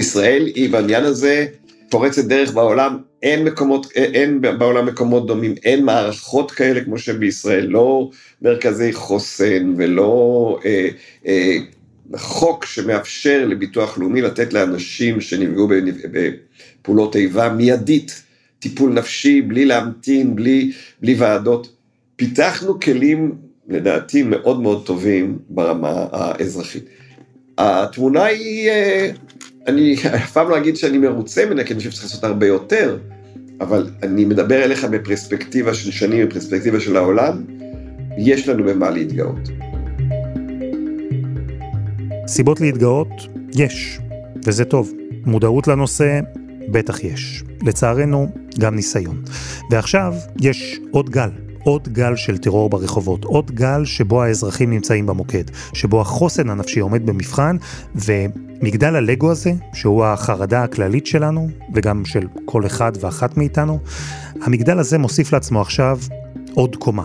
ישראל 0.00 0.46
היא 0.54 0.72
בעניין 0.72 1.04
הזה 1.04 1.46
פורצת 1.90 2.24
דרך 2.24 2.52
בעולם, 2.52 2.98
אין 3.22 3.44
מקומות, 3.44 3.92
אין 3.94 4.40
בעולם 4.40 4.86
מקומות 4.86 5.26
דומים, 5.26 5.54
אין 5.64 5.84
מערכות 5.84 6.50
כאלה 6.50 6.84
כמו 6.84 6.98
שבישראל, 6.98 7.66
לא 7.66 8.10
מרכזי 8.42 8.92
חוסן 8.92 9.74
ולא 9.76 10.58
אה, 10.64 10.88
אה, 11.26 11.56
חוק 12.16 12.64
שמאפשר 12.64 13.46
לביטוח 13.48 13.98
לאומי 13.98 14.22
לתת 14.22 14.52
לאנשים 14.52 15.20
שנפגעו 15.20 15.68
בפעולות 16.12 17.16
איבה 17.16 17.48
מיידית, 17.48 18.22
טיפול 18.58 18.92
נפשי, 18.92 19.42
בלי 19.42 19.64
להמתין, 19.64 20.36
בלי, 20.36 20.72
בלי 21.00 21.14
ועדות. 21.14 21.72
פיתחנו 22.16 22.80
כלים, 22.80 23.32
לדעתי, 23.68 24.22
מאוד 24.22 24.60
מאוד 24.60 24.86
טובים 24.86 25.38
ברמה 25.48 26.06
האזרחית. 26.12 26.84
התמונה 27.58 28.24
היא 28.24 28.68
אה, 28.68 29.10
אני 29.66 29.96
אף 30.14 30.32
פעם 30.32 30.50
לא 30.50 30.58
אגיד 30.58 30.76
שאני 30.76 30.98
מרוצה 30.98 31.46
ממנה, 31.46 31.64
כי 31.64 31.72
אני 31.72 31.78
חושב 31.78 31.90
שצריך 31.90 32.04
לעשות 32.04 32.24
הרבה 32.24 32.46
יותר, 32.46 32.98
אבל 33.60 33.90
אני 34.02 34.24
מדבר 34.24 34.64
אליך 34.64 34.84
בפרספקטיבה 34.84 35.74
של 35.74 35.90
שנים, 35.90 36.28
בפרספקטיבה 36.28 36.80
של 36.80 36.96
העולם, 36.96 37.44
יש 38.18 38.48
לנו 38.48 38.64
במה 38.64 38.90
להתגאות. 38.90 39.61
סיבות 42.26 42.60
להתגאות? 42.60 43.08
יש, 43.54 44.00
וזה 44.46 44.64
טוב. 44.64 44.92
מודעות 45.26 45.68
לנושא? 45.68 46.20
בטח 46.68 47.04
יש. 47.04 47.44
לצערנו, 47.62 48.28
גם 48.58 48.74
ניסיון. 48.74 49.22
ועכשיו 49.70 50.14
יש 50.40 50.80
עוד 50.90 51.10
גל. 51.10 51.30
עוד 51.64 51.88
גל 51.88 52.16
של 52.16 52.38
טרור 52.38 52.70
ברחובות, 52.70 53.24
עוד 53.24 53.50
גל 53.50 53.84
שבו 53.84 54.22
האזרחים 54.22 54.70
נמצאים 54.70 55.06
במוקד, 55.06 55.44
שבו 55.72 56.00
החוסן 56.00 56.50
הנפשי 56.50 56.80
עומד 56.80 57.06
במבחן, 57.06 57.56
ומגדל 57.94 58.96
הלגו 58.96 59.30
הזה, 59.30 59.52
שהוא 59.74 60.04
החרדה 60.04 60.62
הכללית 60.62 61.06
שלנו, 61.06 61.48
וגם 61.74 62.04
של 62.04 62.26
כל 62.44 62.66
אחד 62.66 62.92
ואחת 63.00 63.36
מאיתנו, 63.36 63.78
המגדל 64.42 64.78
הזה 64.78 64.98
מוסיף 64.98 65.32
לעצמו 65.32 65.60
עכשיו 65.60 65.98
עוד 66.54 66.76
קומה. 66.76 67.04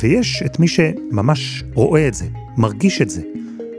ויש 0.00 0.42
את 0.46 0.60
מי 0.60 0.68
שממש 0.68 1.64
רואה 1.74 2.08
את 2.08 2.14
זה, 2.14 2.26
מרגיש 2.56 3.02
את 3.02 3.10
זה, 3.10 3.22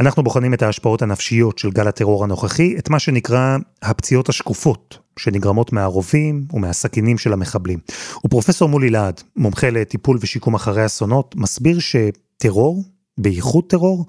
אנחנו 0.00 0.22
בוחנים 0.22 0.54
את 0.54 0.62
ההשפעות 0.62 1.02
הנפשיות 1.02 1.58
של 1.58 1.70
גל 1.70 1.88
הטרור 1.88 2.24
הנוכחי, 2.24 2.74
את 2.78 2.90
מה 2.90 2.98
שנקרא 2.98 3.56
הפציעות 3.82 4.28
השקופות, 4.28 4.98
שנגרמות 5.18 5.72
מהרובים 5.72 6.44
ומהסכינים 6.52 7.18
של 7.18 7.32
המחבלים. 7.32 7.78
ופרופסור 8.26 8.68
מולי 8.68 8.90
להד, 8.90 9.20
מומחה 9.36 9.70
לטיפול 9.70 10.18
ושיקום 10.20 10.54
אחרי 10.54 10.86
אסונות, 10.86 11.34
מסביר 11.36 11.78
שטרור 11.78 12.84
בייחוד 13.18 13.64
טרור, 13.68 14.06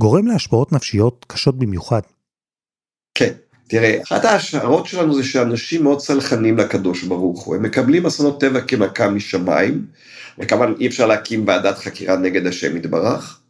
גורם 0.00 0.26
להשפעות 0.26 0.72
נפשיות 0.72 1.24
קשות 1.28 1.58
במיוחד. 1.58 2.00
כן, 3.14 3.32
תראה, 3.68 3.98
אחת 4.02 4.24
ההשערות 4.24 4.86
שלנו 4.86 5.14
זה 5.14 5.24
שאנשים 5.24 5.82
מאוד 5.82 6.00
סלחנים 6.00 6.58
לקדוש 6.58 7.02
ברוך 7.02 7.44
הוא, 7.44 7.56
הם 7.56 7.62
מקבלים 7.62 8.06
אסונות 8.06 8.40
טבע 8.40 8.60
כמכה 8.60 9.08
משמיים, 9.08 9.86
וכמובן 10.38 10.72
אי 10.80 10.86
אפשר 10.86 11.06
להקים 11.06 11.44
ועדת 11.46 11.78
חקירה 11.78 12.16
נגד 12.16 12.46
השם 12.46 12.76
יתברך, 12.76 13.40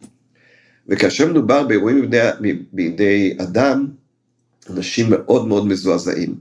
וכאשר 0.89 1.27
מדובר 1.27 1.67
באירועים 1.67 2.01
בידי, 2.01 2.63
בידי 2.73 3.37
אדם, 3.41 3.87
אנשים 4.71 5.11
מאוד 5.11 5.49
מאוד 5.49 5.67
מזועזעים. 5.67 6.35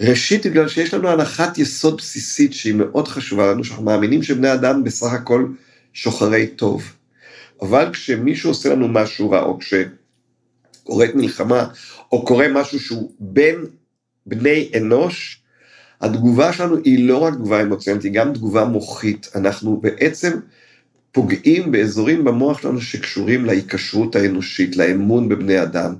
ראשית, 0.00 0.46
בגלל 0.46 0.68
שיש 0.68 0.94
לנו 0.94 1.08
הנחת 1.08 1.58
יסוד 1.58 1.96
בסיסית 1.96 2.52
שהיא 2.52 2.74
מאוד 2.74 3.08
חשובה 3.08 3.52
לנו, 3.52 3.64
שאנחנו 3.64 3.84
מאמינים 3.84 4.22
שבני 4.22 4.54
אדם 4.54 4.84
בסך 4.84 5.12
הכל 5.12 5.46
שוחרי 5.92 6.46
טוב. 6.46 6.92
אבל 7.62 7.90
כשמישהו 7.92 8.50
עושה 8.50 8.68
לנו 8.68 8.88
משהו 8.88 9.30
רע, 9.30 9.42
או 9.42 9.58
כשקורית 9.58 11.14
מלחמה, 11.14 11.66
או 12.12 12.24
קורה 12.24 12.48
משהו 12.48 12.80
שהוא 12.80 13.12
בין 13.20 13.56
בני 14.26 14.70
אנוש, 14.76 15.42
התגובה 16.00 16.52
שלנו 16.52 16.76
היא 16.84 17.08
לא 17.08 17.18
רק 17.18 17.34
תגובה 17.34 17.62
אמוציונית, 17.62 18.02
היא 18.02 18.12
גם 18.12 18.32
תגובה 18.32 18.64
מוחית. 18.64 19.28
אנחנו 19.34 19.76
בעצם 19.76 20.30
פוגעים 21.12 21.72
באזורים 21.72 22.24
במוח 22.24 22.62
שלנו 22.62 22.80
שקשורים 22.80 23.44
להיקשרות 23.44 24.16
האנושית, 24.16 24.76
לאמון 24.76 25.28
בבני 25.28 25.62
אדם. 25.62 25.94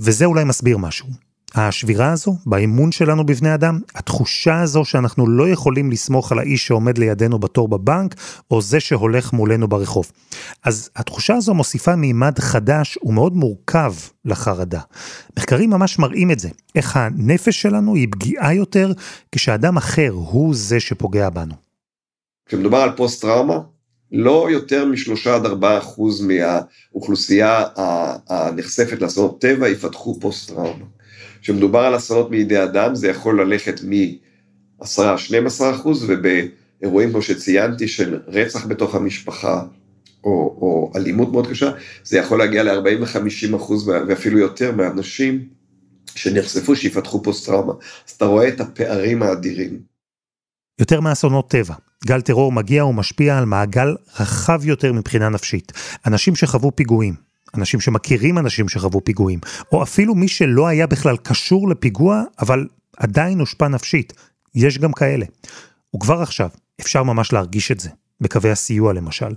וזה 0.00 0.24
אולי 0.24 0.44
מסביר 0.44 0.78
משהו. 0.78 1.06
השבירה 1.54 2.12
הזו, 2.12 2.36
באמון 2.46 2.92
שלנו 2.92 3.26
בבני 3.26 3.54
אדם, 3.54 3.80
התחושה 3.94 4.60
הזו 4.60 4.84
שאנחנו 4.84 5.26
לא 5.28 5.48
יכולים 5.48 5.90
לסמוך 5.90 6.32
על 6.32 6.38
האיש 6.38 6.66
שעומד 6.66 6.98
לידינו 6.98 7.38
בתור 7.38 7.68
בבנק, 7.68 8.14
או 8.50 8.62
זה 8.62 8.80
שהולך 8.80 9.32
מולנו 9.32 9.68
ברחוב. 9.68 10.12
אז 10.64 10.90
התחושה 10.96 11.34
הזו 11.34 11.54
מוסיפה 11.54 11.96
מימד 11.96 12.38
חדש 12.38 12.98
ומאוד 13.02 13.36
מורכב 13.36 13.94
לחרדה. 14.24 14.80
מחקרים 15.38 15.70
ממש 15.70 15.98
מראים 15.98 16.30
את 16.30 16.38
זה, 16.38 16.48
איך 16.74 16.96
הנפש 16.96 17.62
שלנו 17.62 17.94
היא 17.94 18.08
פגיעה 18.10 18.54
יותר 18.54 18.92
כשאדם 19.32 19.76
אחר 19.76 20.10
הוא 20.10 20.54
זה 20.54 20.80
שפוגע 20.80 21.30
בנו. 21.30 21.54
כשמדובר 22.48 22.78
על 22.78 22.96
פוסט-טראומה, 22.96 23.58
לא 24.12 24.48
יותר 24.50 24.84
משלושה 24.84 25.34
עד 25.34 25.46
ארבעה 25.46 25.78
אחוז 25.78 26.20
מהאוכלוסייה 26.26 27.64
הנחשפת 28.28 29.02
לאסונות 29.02 29.40
טבע 29.40 29.68
יפתחו 29.68 30.20
פוסט-טראומה. 30.20 30.84
כשמדובר 31.40 31.78
על 31.78 31.96
אסונות 31.96 32.30
מידי 32.30 32.62
אדם, 32.62 32.94
זה 32.94 33.08
יכול 33.08 33.42
ללכת 33.42 33.80
מ-10-12 33.84 35.00
אחוז, 35.74 36.06
ובאירועים 36.08 37.10
כמו 37.10 37.22
שציינתי 37.22 37.88
של 37.88 38.20
רצח 38.26 38.66
בתוך 38.66 38.94
המשפחה, 38.94 39.62
או, 40.24 40.30
או 40.60 40.92
אלימות 40.96 41.32
מאוד 41.32 41.46
קשה, 41.46 41.70
זה 42.04 42.18
יכול 42.18 42.38
להגיע 42.38 42.62
ל-40 42.62 43.00
ו-50 43.00 43.56
אחוז 43.56 43.88
ואפילו 43.88 44.38
יותר 44.38 44.72
מהאנשים 44.72 45.48
שנחשפו 46.14 46.76
שיפתחו 46.76 47.22
פוסט-טראומה. 47.22 47.72
אז 48.08 48.12
אתה 48.12 48.24
רואה 48.24 48.48
את 48.48 48.60
הפערים 48.60 49.22
האדירים. 49.22 49.80
יותר 50.80 51.00
מאסונות 51.00 51.50
טבע. 51.50 51.74
גל 52.06 52.20
טרור 52.20 52.52
מגיע 52.52 52.84
ומשפיע 52.84 53.38
על 53.38 53.44
מעגל 53.44 53.96
רחב 54.20 54.60
יותר 54.64 54.92
מבחינה 54.92 55.28
נפשית. 55.28 55.72
אנשים 56.06 56.36
שחוו 56.36 56.76
פיגועים, 56.76 57.14
אנשים 57.54 57.80
שמכירים 57.80 58.38
אנשים 58.38 58.68
שחוו 58.68 59.04
פיגועים, 59.04 59.38
או 59.72 59.82
אפילו 59.82 60.14
מי 60.14 60.28
שלא 60.28 60.66
היה 60.66 60.86
בכלל 60.86 61.16
קשור 61.16 61.68
לפיגוע, 61.68 62.22
אבל 62.40 62.66
עדיין 62.96 63.40
הושפע 63.40 63.68
נפשית. 63.68 64.12
יש 64.54 64.78
גם 64.78 64.92
כאלה. 64.92 65.26
וכבר 65.96 66.22
עכשיו 66.22 66.48
אפשר 66.80 67.02
ממש 67.02 67.32
להרגיש 67.32 67.70
את 67.70 67.80
זה, 67.80 67.90
בקווי 68.20 68.50
הסיוע 68.50 68.92
למשל. 68.92 69.34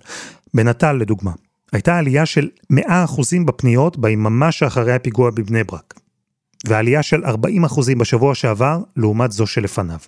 בנטל, 0.53 0.93
לדוגמה, 0.93 1.31
הייתה 1.71 1.97
עלייה 1.97 2.25
של 2.25 2.49
100% 2.73 2.77
בפניות 3.45 3.97
ביממה 3.97 4.51
שאחרי 4.51 4.93
הפיגוע 4.93 5.31
בבני 5.31 5.63
ברק, 5.63 5.93
ועלייה 6.67 7.03
של 7.03 7.25
40% 7.25 7.95
בשבוע 7.99 8.35
שעבר, 8.35 8.79
לעומת 8.97 9.31
זו 9.31 9.47
שלפניו. 9.47 9.99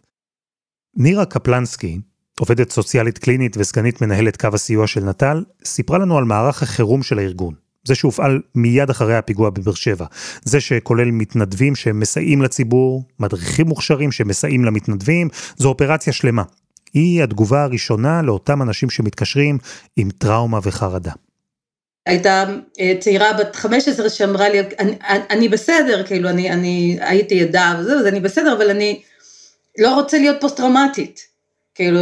נירה 0.96 1.26
קפלנסקי, 1.26 2.00
עובדת 2.40 2.72
סוציאלית 2.72 3.18
קלינית 3.18 3.56
וסגנית 3.58 4.02
מנהלת 4.02 4.38
קו 4.38 4.48
הסיוע 4.54 4.88
של 4.88 5.04
נט"ל, 5.04 5.44
סיפרה 5.66 5.98
לנו 5.98 6.18
על 6.18 6.24
מערך 6.24 6.64
החירום 6.64 7.04
של 7.04 7.20
הארגון. 7.20 7.54
זה 7.84 7.96
שהופעל 7.96 8.42
מיד 8.56 8.90
אחרי 8.90 9.16
הפיגוע 9.16 9.50
בבאר 9.50 9.74
שבע. 9.74 10.06
זה 10.44 10.62
שכולל 10.62 11.12
מתנדבים 11.12 11.76
שמסייעים 11.76 12.42
לציבור, 12.42 13.04
מדריכים 13.20 13.68
מוכשרים 13.68 14.12
שמסייעים 14.12 14.66
למתנדבים, 14.66 15.30
זו 15.58 15.70
אופרציה 15.70 16.14
שלמה. 16.14 16.44
היא 16.94 17.24
התגובה 17.24 17.64
הראשונה 17.64 18.22
לאותם 18.22 18.62
אנשים 18.62 18.90
שמתקשרים 18.90 19.58
עם 19.96 20.10
טראומה 20.18 20.60
וחרדה. 20.64 21.12
הייתה 22.06 22.46
אה, 22.80 22.94
צעירה 23.00 23.34
בת 23.34 23.56
15 23.56 24.10
שאמרה 24.10 24.50
לי, 24.50 24.60
אני, 24.80 24.96
אני 25.30 25.50
בסדר, 25.50 26.04
כאילו, 26.08 26.30
אני, 26.30 26.52
אני 26.52 26.98
הייתי 27.02 27.42
עדה 27.42 27.76
וזהו, 27.80 28.00
אז 28.00 28.08
אני 28.08 28.20
בסדר, 28.20 28.54
אבל 28.58 28.70
אני 28.70 29.02
לא 29.80 29.94
רוצה 29.96 30.18
להיות 30.18 30.38
פוסט-טראומטית. 30.42 31.33
כאילו, 31.76 32.00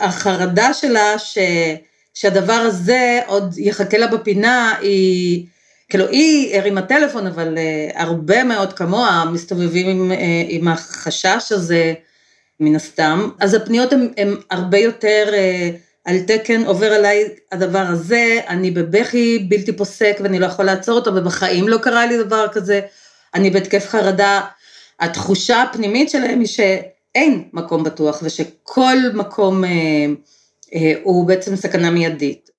החרדה 0.00 0.74
שלה 0.74 1.18
ש... 1.18 1.38
שהדבר 2.14 2.52
הזה 2.52 3.20
עוד 3.26 3.54
יחכה 3.58 3.98
לה 3.98 4.06
בפינה, 4.06 4.74
היא, 4.80 5.46
כאילו 5.88 6.08
היא 6.08 6.58
הרימה 6.58 6.82
טלפון, 6.82 7.26
אבל 7.26 7.58
uh, 7.58 7.98
הרבה 7.98 8.44
מאוד 8.44 8.72
כמוה 8.72 9.24
מסתובבים 9.32 9.88
עם, 9.88 10.12
uh, 10.12 10.14
עם 10.48 10.68
החשש 10.68 11.52
הזה, 11.52 11.94
מן 12.60 12.76
הסתם, 12.76 13.30
אז 13.40 13.54
הפניות 13.54 13.92
הן 14.16 14.36
הרבה 14.50 14.78
יותר 14.78 15.24
uh, 15.28 15.76
על 16.04 16.20
תקן, 16.20 16.64
עובר 16.64 16.92
עליי 16.92 17.24
הדבר 17.52 17.84
הזה, 17.88 18.40
אני 18.48 18.70
בבכי 18.70 19.38
בלתי 19.48 19.72
פוסק 19.72 20.18
ואני 20.22 20.38
לא 20.38 20.46
יכול 20.46 20.64
לעצור 20.64 20.94
אותו, 20.94 21.14
ובחיים 21.14 21.68
לא 21.68 21.78
קרה 21.78 22.06
לי 22.06 22.18
דבר 22.18 22.46
כזה, 22.52 22.80
אני 23.34 23.50
בהתקף 23.50 23.86
חרדה, 23.88 24.40
התחושה 25.00 25.62
הפנימית 25.62 26.10
שלהם 26.10 26.40
היא 26.40 26.48
שאין 27.14 27.48
מקום 27.52 27.84
בטוח, 27.84 28.20
ושכל 28.22 28.96
מקום... 29.14 29.64
Uh, 29.64 29.68
אה, 30.74 30.92
הוא 31.02 31.26
בעצם 31.26 31.56
סכנה 31.56 31.90
מיידית. 31.90 32.50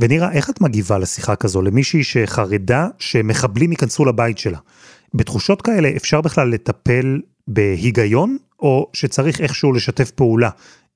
ונירה, 0.00 0.32
איך 0.32 0.50
את 0.50 0.60
מגיבה 0.60 0.98
לשיחה 0.98 1.36
כזו 1.36 1.62
למישהי 1.62 2.04
שחרדה 2.04 2.88
שמחבלים 2.98 3.72
ייכנסו 3.72 4.04
לבית 4.04 4.38
שלה? 4.38 4.58
בתחושות 5.14 5.62
כאלה 5.62 5.88
אפשר 5.96 6.20
בכלל 6.20 6.50
לטפל 6.50 7.20
בהיגיון, 7.48 8.36
או 8.58 8.90
שצריך 8.92 9.40
איכשהו 9.40 9.72
לשתף 9.72 10.10
פעולה 10.10 10.50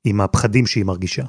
עם 0.05 0.21
הפחדים 0.21 0.67
שהיא 0.67 0.85
מרגישה? 0.85 1.23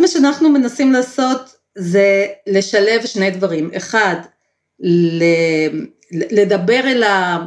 מה 0.00 0.08
שאנחנו 0.08 0.50
מנסים 0.50 0.92
לעשות 0.92 1.56
זה 1.78 2.26
לשלב 2.46 3.06
שני 3.06 3.30
דברים. 3.30 3.70
אחד, 3.76 4.16
לדבר 6.12 6.80
אל, 6.84 7.02
ה, 7.02 7.38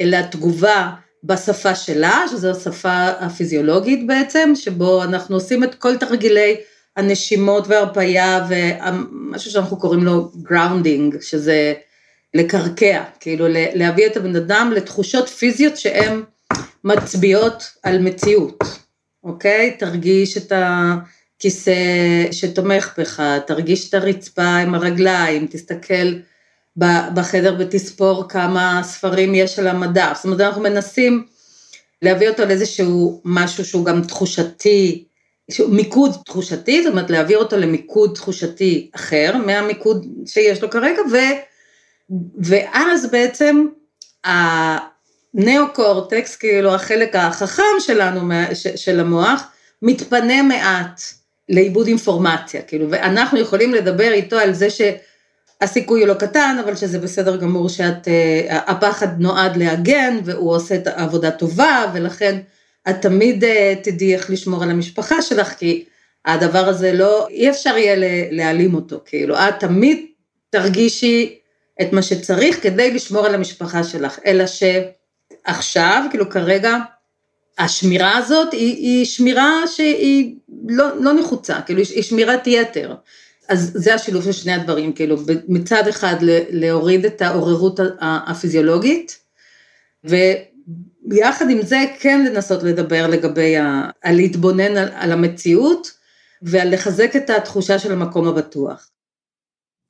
אל 0.00 0.14
התגובה 0.14 0.94
בשפה 1.24 1.74
שלה, 1.74 2.24
שזו 2.30 2.50
השפה 2.50 3.08
הפיזיולוגית 3.08 4.06
בעצם, 4.06 4.52
שבו 4.54 5.02
אנחנו 5.02 5.36
עושים 5.36 5.64
את 5.64 5.74
כל 5.74 5.96
תרגילי 5.96 6.56
הנשימות 6.96 7.68
והרפייה 7.68 8.46
ומשהו 8.48 9.50
שאנחנו 9.50 9.76
קוראים 9.76 10.04
לו 10.04 10.30
grounding, 10.42 11.16
שזה 11.20 11.74
לקרקע, 12.34 13.04
כאילו 13.20 13.46
להביא 13.50 14.06
את 14.06 14.16
הבן 14.16 14.36
אדם 14.36 14.72
לתחושות 14.76 15.28
פיזיות 15.28 15.76
שהן 15.76 16.22
מצביעות 16.84 17.70
על 17.82 17.98
מציאות, 17.98 18.64
אוקיי? 19.24 19.76
תרגיש 19.78 20.36
את 20.36 20.52
הכיסא 20.56 21.74
שתומך 22.30 22.94
בך, 22.98 23.22
תרגיש 23.46 23.88
את 23.88 23.94
הרצפה 23.94 24.56
עם 24.56 24.74
הרגליים, 24.74 25.46
תסתכל 25.46 26.12
בחדר 27.14 27.56
ותספור 27.58 28.28
כמה 28.28 28.80
ספרים 28.84 29.34
יש 29.34 29.58
על 29.58 29.68
המדף. 29.68 30.12
זאת 30.14 30.24
אומרת, 30.24 30.40
אנחנו 30.40 30.62
מנסים 30.62 31.26
להביא 32.02 32.28
אותו 32.28 32.44
לאיזשהו 32.44 33.20
משהו 33.24 33.64
שהוא 33.64 33.84
גם 33.84 34.02
תחושתי, 34.02 35.04
מיקוד 35.68 36.16
תחושתי, 36.24 36.82
זאת 36.82 36.92
אומרת 36.92 37.10
להעביר 37.10 37.38
אותו 37.38 37.56
למיקוד 37.56 38.14
תחושתי 38.14 38.90
אחר 38.94 39.36
מהמיקוד 39.46 40.06
שיש 40.26 40.62
לו 40.62 40.70
כרגע, 40.70 41.02
ו, 41.12 41.16
ואז 42.38 43.10
בעצם 43.10 43.66
הנאו-קורטקס, 44.24 46.36
כאילו 46.36 46.74
החלק 46.74 47.16
החכם 47.16 47.62
שלנו, 47.78 48.20
של 48.76 49.00
המוח, 49.00 49.42
מתפנה 49.82 50.42
מעט 50.42 51.00
לעיבוד 51.48 51.86
אינפורמציה, 51.86 52.62
כאילו, 52.62 52.90
ואנחנו 52.90 53.38
יכולים 53.38 53.74
לדבר 53.74 54.12
איתו 54.12 54.36
על 54.36 54.52
זה 54.52 54.70
ש... 54.70 54.80
הסיכוי 55.60 56.00
הוא 56.00 56.08
לא 56.08 56.14
קטן, 56.14 56.56
אבל 56.64 56.76
שזה 56.76 56.98
בסדר 56.98 57.36
גמור 57.36 57.68
שאת, 57.68 58.08
uh, 58.08 58.52
הפחד 58.52 59.20
נועד 59.20 59.56
להגן 59.56 60.18
והוא 60.24 60.54
עושה 60.54 60.74
את 60.74 60.86
העבודה 60.86 61.30
טובה, 61.30 61.90
ולכן 61.94 62.40
את 62.88 63.02
תמיד 63.02 63.44
uh, 63.44 63.46
תדעי 63.82 64.14
איך 64.14 64.30
לשמור 64.30 64.62
על 64.62 64.70
המשפחה 64.70 65.22
שלך, 65.22 65.48
כי 65.48 65.84
הדבר 66.24 66.68
הזה 66.68 66.92
לא, 66.92 67.28
אי 67.30 67.50
אפשר 67.50 67.76
יהיה 67.78 67.96
להעלים 68.30 68.74
אותו, 68.74 69.00
כאילו, 69.06 69.34
את 69.34 69.54
תמיד 69.60 70.06
תרגישי 70.50 71.38
את 71.82 71.92
מה 71.92 72.02
שצריך 72.02 72.62
כדי 72.62 72.90
לשמור 72.90 73.26
על 73.26 73.34
המשפחה 73.34 73.84
שלך, 73.84 74.18
אלא 74.26 74.44
שעכשיו, 74.46 76.04
כאילו 76.10 76.30
כרגע, 76.30 76.76
השמירה 77.58 78.16
הזאת 78.16 78.52
היא, 78.52 78.76
היא 78.76 79.04
שמירה 79.04 79.66
שהיא 79.66 80.34
לא, 80.68 81.00
לא 81.00 81.12
נחוצה, 81.12 81.60
כאילו 81.66 81.80
היא 81.94 82.02
שמירת 82.02 82.46
יתר. 82.46 82.94
אז 83.48 83.70
זה 83.74 83.94
השילוב 83.94 84.24
של 84.24 84.32
שני 84.32 84.52
הדברים, 84.52 84.92
כאילו 84.92 85.16
מצד 85.48 85.88
אחד 85.88 86.16
להוריד 86.50 87.04
את 87.04 87.22
העוררות 87.22 87.80
הפיזיולוגית, 88.00 89.18
ויחד 90.04 91.50
עם 91.50 91.62
זה 91.62 91.84
כן 92.00 92.24
לנסות 92.24 92.62
לדבר 92.62 93.06
לגבי, 93.06 93.56
ה, 93.56 93.90
על 94.02 94.16
להתבונן 94.16 94.76
על, 94.76 94.88
על 94.94 95.12
המציאות, 95.12 95.90
ועל 96.42 96.74
לחזק 96.74 97.16
את 97.16 97.30
התחושה 97.30 97.78
של 97.78 97.92
המקום 97.92 98.28
הבטוח. 98.28 98.88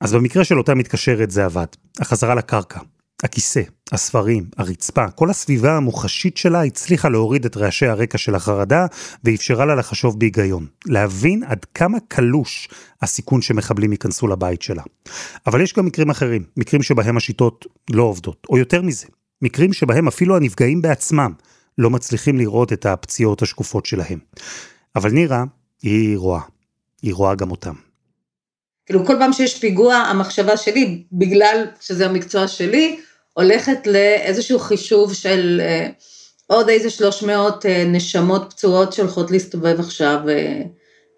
אז 0.01 0.13
במקרה 0.13 0.43
של 0.43 0.57
אותה 0.57 0.75
מתקשרת 0.75 1.31
זה 1.31 1.45
עבד, 1.45 1.65
החזרה 1.99 2.35
לקרקע, 2.35 2.79
הכיסא, 3.23 3.61
הספרים, 3.91 4.45
הרצפה, 4.57 5.09
כל 5.09 5.29
הסביבה 5.29 5.77
המוחשית 5.77 6.37
שלה 6.37 6.63
הצליחה 6.63 7.09
להוריד 7.09 7.45
את 7.45 7.57
רעשי 7.57 7.85
הרקע 7.85 8.17
של 8.17 8.35
החרדה 8.35 8.85
ואפשרה 9.23 9.65
לה 9.65 9.75
לחשוב 9.75 10.19
בהיגיון, 10.19 10.65
להבין 10.85 11.43
עד 11.43 11.65
כמה 11.73 11.97
קלוש 12.07 12.69
הסיכון 13.01 13.41
שמחבלים 13.41 13.91
ייכנסו 13.91 14.27
לבית 14.27 14.61
שלה. 14.61 14.83
אבל 15.47 15.61
יש 15.61 15.73
גם 15.73 15.85
מקרים 15.85 16.09
אחרים, 16.09 16.43
מקרים 16.57 16.83
שבהם 16.83 17.17
השיטות 17.17 17.65
לא 17.91 18.03
עובדות, 18.03 18.47
או 18.49 18.57
יותר 18.57 18.81
מזה, 18.81 19.07
מקרים 19.41 19.73
שבהם 19.73 20.07
אפילו 20.07 20.35
הנפגעים 20.35 20.81
בעצמם 20.81 21.33
לא 21.77 21.89
מצליחים 21.89 22.37
לראות 22.37 22.73
את 22.73 22.85
הפציעות 22.85 23.41
השקופות 23.41 23.85
שלהם. 23.85 24.19
אבל 24.95 25.11
נירה, 25.11 25.43
היא 25.81 26.17
רואה, 26.17 26.41
היא 27.01 27.13
רואה 27.13 27.35
גם 27.35 27.51
אותם. 27.51 27.73
כאילו 28.85 29.05
כל 29.05 29.15
פעם 29.19 29.33
שיש 29.33 29.59
פיגוע, 29.59 29.95
המחשבה 29.95 30.57
שלי, 30.57 31.03
בגלל 31.11 31.65
שזה 31.81 32.05
המקצוע 32.05 32.47
שלי, 32.47 32.99
הולכת 33.37 33.87
לאיזשהו 33.87 34.59
חישוב 34.59 35.13
של 35.13 35.61
אה, 35.63 35.89
עוד 36.47 36.69
איזה 36.69 36.89
300 36.89 37.65
אה, 37.65 37.83
נשמות 37.87 38.45
פצועות 38.49 38.93
שהולכות 38.93 39.31
להסתובב 39.31 39.79
עכשיו 39.79 40.19
אה, 40.29 40.61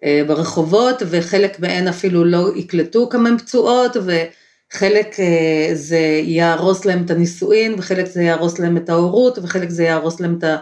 אה, 0.04 0.22
ברחובות, 0.26 1.02
וחלק 1.06 1.60
מהן 1.60 1.88
אפילו 1.88 2.24
לא 2.24 2.50
יקלטו 2.56 3.08
כמה 3.08 3.28
הן 3.28 3.38
פצועות, 3.38 3.96
וחלק 3.96 5.20
אה, 5.20 5.70
זה 5.74 6.20
יהרוס 6.24 6.84
להם 6.84 7.04
את 7.04 7.10
הנישואין, 7.10 7.74
וחלק 7.78 8.06
זה 8.06 8.22
יהרוס 8.22 8.58
להם 8.58 8.76
את 8.76 8.88
ההורות, 8.88 9.38
וחלק 9.38 9.70
זה 9.70 9.82
יהרוס 9.82 10.20
להם 10.20 10.38
את 10.38 10.44
ה... 10.44 10.56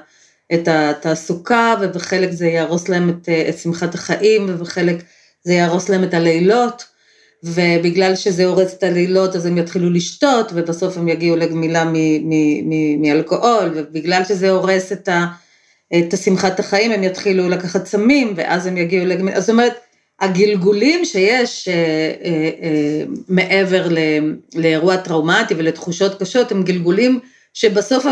את 0.55 0.69
התעסוקה, 0.69 1.75
ובחלק 1.81 2.31
זה 2.31 2.47
יהרוס 2.47 2.89
להם 2.89 3.09
את, 3.11 3.29
אה, 3.29 3.49
את 3.49 3.59
שמחת 3.59 3.95
החיים, 3.95 4.47
ובחלק 4.49 4.97
זה 5.45 5.53
יהרוס 5.53 5.89
להם 5.89 6.05
את 6.05 6.15
הלילות. 6.15 6.85
ובגלל 7.43 8.17
שזה 8.17 8.45
הורס 8.45 8.75
את 8.75 8.83
הלילות 8.83 9.37
אז 9.37 9.47
הם 9.47 9.59
יתחילו 9.59 9.91
לשתות, 9.91 10.51
ובסוף 10.55 10.97
הם 10.97 11.09
יגיעו 11.09 11.37
לגמילה 11.37 11.85
מאלכוהול, 12.99 13.73
ובגלל 13.75 14.25
שזה 14.25 14.51
הורס 14.51 14.93
את, 14.93 15.09
ה, 15.09 15.27
את 15.99 16.19
שמחת 16.25 16.61
החיים 16.61 16.93
הם 16.93 17.03
יתחילו 17.03 17.49
לקחת 17.49 17.87
סמים, 17.87 18.33
ואז 18.37 18.67
הם 18.67 18.77
יגיעו 18.77 19.07
לגמילה, 19.07 19.41
זאת 19.41 19.51
אומרת, 19.51 19.75
הגלגולים 20.21 21.05
שיש 21.05 21.69
אה, 21.69 21.75
אה, 22.25 22.51
אה, 22.63 23.05
מעבר 23.29 23.89
ל, 23.89 23.99
לאירוע 24.55 24.97
טראומטי 24.97 25.55
ולתחושות 25.55 26.23
קשות, 26.23 26.53
הם 26.53 26.63
גלגולים 26.63 27.21
שבסוף 27.55 28.07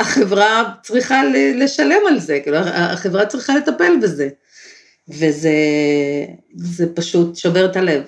החברה 0.00 0.64
צריכה 0.82 1.22
לשלם 1.54 2.00
על 2.08 2.20
זה, 2.20 2.40
כאילו 2.42 2.56
החברה 2.56 3.26
צריכה 3.26 3.56
לטפל 3.56 3.92
בזה, 4.02 4.28
וזה 5.08 6.86
פשוט 6.94 7.36
שובר 7.36 7.64
את 7.64 7.76
הלב. 7.76 8.02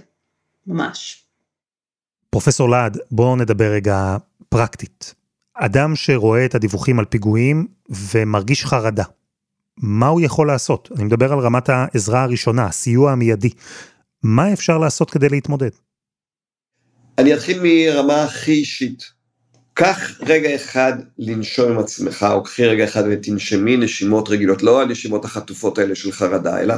ממש. 0.66 1.22
פרופסור 2.30 2.70
להד, 2.70 2.98
בואו 3.10 3.36
נדבר 3.36 3.72
רגע 3.72 4.16
פרקטית. 4.48 5.14
אדם 5.54 5.96
שרואה 5.96 6.44
את 6.44 6.54
הדיווחים 6.54 6.98
על 6.98 7.04
פיגועים 7.04 7.66
ומרגיש 7.90 8.64
חרדה, 8.64 9.04
מה 9.78 10.06
הוא 10.06 10.20
יכול 10.20 10.46
לעשות? 10.46 10.88
אני 10.96 11.04
מדבר 11.04 11.32
על 11.32 11.38
רמת 11.38 11.68
העזרה 11.68 12.22
הראשונה, 12.22 12.66
הסיוע 12.66 13.12
המיידי. 13.12 13.50
מה 14.22 14.52
אפשר 14.52 14.78
לעשות 14.78 15.10
כדי 15.10 15.28
להתמודד? 15.28 15.70
אני 17.18 17.34
אתחיל 17.34 17.60
מרמה 17.62 18.24
הכי 18.24 18.52
אישית. 18.52 19.14
קח 19.74 20.20
רגע 20.20 20.54
אחד 20.54 20.92
לנשום 21.18 21.72
עם 21.72 21.78
עצמך, 21.78 22.26
או 22.30 22.42
קחי 22.42 22.66
רגע 22.66 22.84
אחד 22.84 23.02
ותנשמי 23.10 23.76
נשימות 23.76 24.28
רגילות, 24.28 24.62
לא 24.62 24.82
הנשימות 24.82 25.24
החטופות 25.24 25.78
האלה 25.78 25.94
של 25.94 26.12
חרדה, 26.12 26.60
אלא 26.60 26.74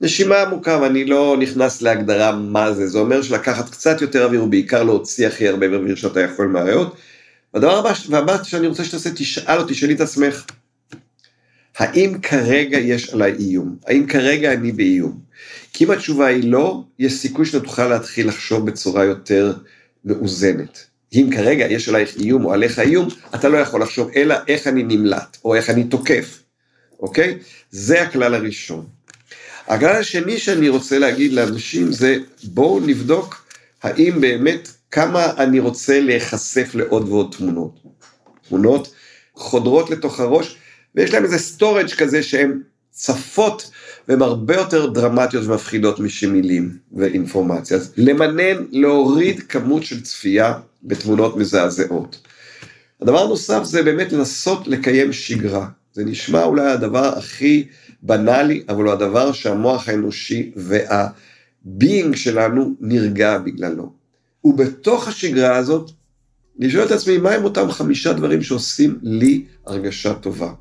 נשימה 0.00 0.42
עמוקה, 0.42 0.78
ואני 0.82 1.04
לא 1.04 1.36
נכנס 1.40 1.82
להגדרה 1.82 2.36
מה 2.36 2.72
זה, 2.72 2.86
זה 2.86 2.98
אומר 2.98 3.22
שלקחת 3.22 3.70
קצת 3.70 4.00
יותר 4.00 4.24
אוויר, 4.24 4.44
ובעיקר 4.44 4.82
להוציא 4.82 5.26
הכי 5.26 5.48
הרבה 5.48 5.66
אוויר 5.66 5.94
שאתה 5.94 6.20
יכול 6.20 6.46
מהריאות. 6.46 6.96
והדבר 7.54 7.78
הבא, 7.78 7.92
והבא 8.08 8.42
שאני 8.42 8.66
רוצה 8.66 8.84
שתעשה, 8.84 9.10
תשאל 9.14 9.58
אותי, 9.58 9.72
תשאלי 9.72 9.94
את 9.94 10.00
עצמך, 10.00 10.44
האם 11.78 12.18
כרגע 12.22 12.78
יש 12.78 13.14
עליי 13.14 13.32
איום? 13.38 13.76
האם 13.86 14.06
כרגע 14.06 14.52
אני 14.52 14.72
באיום? 14.72 15.20
כי 15.72 15.84
אם 15.84 15.90
התשובה 15.90 16.26
היא 16.26 16.50
לא, 16.50 16.82
יש 16.98 17.12
סיכוי 17.12 17.46
שאתה 17.46 17.60
תוכל 17.60 17.88
להתחיל 17.88 18.28
לחשוב 18.28 18.66
בצורה 18.66 19.04
יותר 19.04 19.52
מאוזנת. 20.04 20.86
אם 21.12 21.28
כרגע 21.34 21.66
יש 21.66 21.88
עלייך 21.88 22.16
איום 22.16 22.44
או 22.44 22.52
עליך 22.52 22.78
איום, 22.78 23.08
אתה 23.34 23.48
לא 23.48 23.56
יכול 23.56 23.82
לחשוב 23.82 24.10
אלא 24.16 24.34
איך 24.48 24.66
אני 24.66 24.82
נמלט, 24.82 25.36
או 25.44 25.54
איך 25.54 25.70
אני 25.70 25.84
תוקף, 25.84 26.42
אוקיי? 27.00 27.38
זה 27.70 28.02
הכלל 28.02 28.34
הראשון. 28.34 28.86
הכלל 29.70 29.96
השני 29.96 30.38
שאני 30.38 30.68
רוצה 30.68 30.98
להגיד 30.98 31.32
לאנשים 31.32 31.92
זה 31.92 32.16
בואו 32.44 32.80
נבדוק 32.80 33.46
האם 33.82 34.20
באמת 34.20 34.68
כמה 34.90 35.32
אני 35.36 35.58
רוצה 35.58 36.00
להיחשף 36.00 36.74
לעוד 36.74 37.08
ועוד 37.08 37.34
תמונות. 37.38 37.80
תמונות 38.48 38.94
חודרות 39.34 39.90
לתוך 39.90 40.20
הראש 40.20 40.56
ויש 40.94 41.12
להם 41.14 41.24
איזה 41.24 41.38
storage 41.38 41.88
כזה 41.88 42.22
שהן 42.22 42.60
צפות 42.90 43.70
והן 44.08 44.22
הרבה 44.22 44.56
יותר 44.56 44.86
דרמטיות 44.86 45.44
ומפחידות 45.46 46.00
משמילים 46.00 46.76
ואינפורמציה. 46.92 47.76
אז 47.76 47.92
למנן, 47.96 48.64
להוריד 48.70 49.40
כמות 49.42 49.84
של 49.84 50.02
צפייה 50.02 50.54
בתמונות 50.82 51.36
מזעזעות. 51.36 52.18
הדבר 53.02 53.24
הנוסף 53.24 53.64
זה 53.64 53.82
באמת 53.82 54.12
לנסות 54.12 54.68
לקיים 54.68 55.12
שגרה. 55.12 55.66
זה 55.92 56.04
נשמע 56.04 56.44
אולי 56.44 56.66
הדבר 56.66 57.18
הכי 57.18 57.66
בנאלי, 58.02 58.62
אבל 58.68 58.84
הוא 58.84 58.92
הדבר 58.92 59.32
שהמוח 59.32 59.88
האנושי 59.88 60.52
וה 60.56 61.02
being 61.02 62.16
שלנו 62.16 62.74
נרגע 62.80 63.38
בגללו. 63.38 63.92
ובתוך 64.44 65.08
השגרה 65.08 65.56
הזאת, 65.56 65.90
אני 66.60 66.70
שואל 66.70 66.86
את 66.86 66.90
עצמי, 66.90 67.18
מהם 67.18 67.44
אותם 67.44 67.70
חמישה 67.70 68.12
דברים 68.12 68.42
שעושים 68.42 68.98
לי 69.02 69.44
הרגשה 69.66 70.14
טובה? 70.14 70.52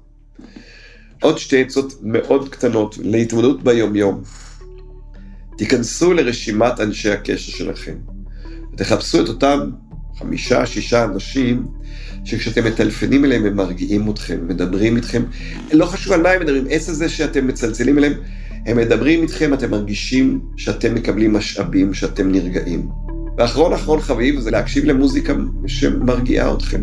עוד 1.21 1.38
שתי 1.38 1.62
עצות 1.62 1.93
מאוד 2.02 2.49
קטנות 2.49 2.97
להתמודדות 3.04 3.63
ביומיום. 3.63 4.23
תיכנסו 5.58 6.13
לרשימת 6.13 6.80
אנשי 6.80 7.10
הקשר 7.10 7.52
שלכם, 7.52 7.95
ותחפשו 8.73 9.23
את 9.23 9.28
אותם 9.28 9.69
חמישה, 10.19 10.65
שישה 10.65 11.03
אנשים, 11.03 11.65
שכשאתם 12.23 12.65
מטלפנים 12.65 13.25
אליהם 13.25 13.45
הם 13.45 13.55
מרגיעים 13.55 14.10
אתכם, 14.10 14.38
מדברים 14.47 14.95
איתכם, 14.95 15.23
לא 15.73 15.86
חשוב 15.86 16.13
על 16.13 16.21
מה 16.21 16.29
הם 16.29 16.41
מדברים, 16.41 16.65
עצם 16.69 16.93
זה 16.93 17.10
שאתם 17.10 17.47
מצלצלים 17.47 17.97
אליהם, 17.97 18.13
הם 18.65 18.77
מדברים 18.77 19.21
איתכם, 19.21 19.53
אתם 19.53 19.71
מרגישים 19.71 20.39
שאתם 20.58 20.95
מקבלים 20.95 21.34
משאבים, 21.34 21.93
שאתם 21.93 22.32
נרגעים. 22.32 22.89
ואחרון 23.38 23.73
אחרון 23.73 24.01
חביב 24.01 24.39
זה 24.39 24.51
להקשיב 24.51 24.86
למוזיקה 24.86 25.34
שמרגיעה 25.67 26.53
אתכם. 26.53 26.82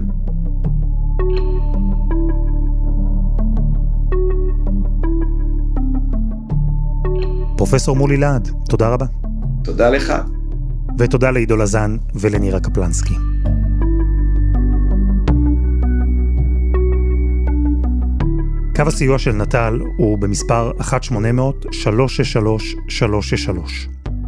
פרופסור 7.57 7.97
מולי 7.97 8.17
להד, 8.17 8.49
תודה 8.69 8.89
רבה. 8.89 9.07
תודה 9.65 9.91
לך. 9.91 10.13
ותודה 10.99 11.31
לעידו 11.31 11.57
לזן 11.57 11.97
ולנירה 12.15 12.61
קפלנסקי. 12.61 13.15
קו 18.77 18.83
הסיוע 18.87 19.19
של 19.19 19.33
נט"ל 19.33 19.81
הוא 19.97 20.19
במספר 20.19 20.73
1-800-363-363. 20.81 20.85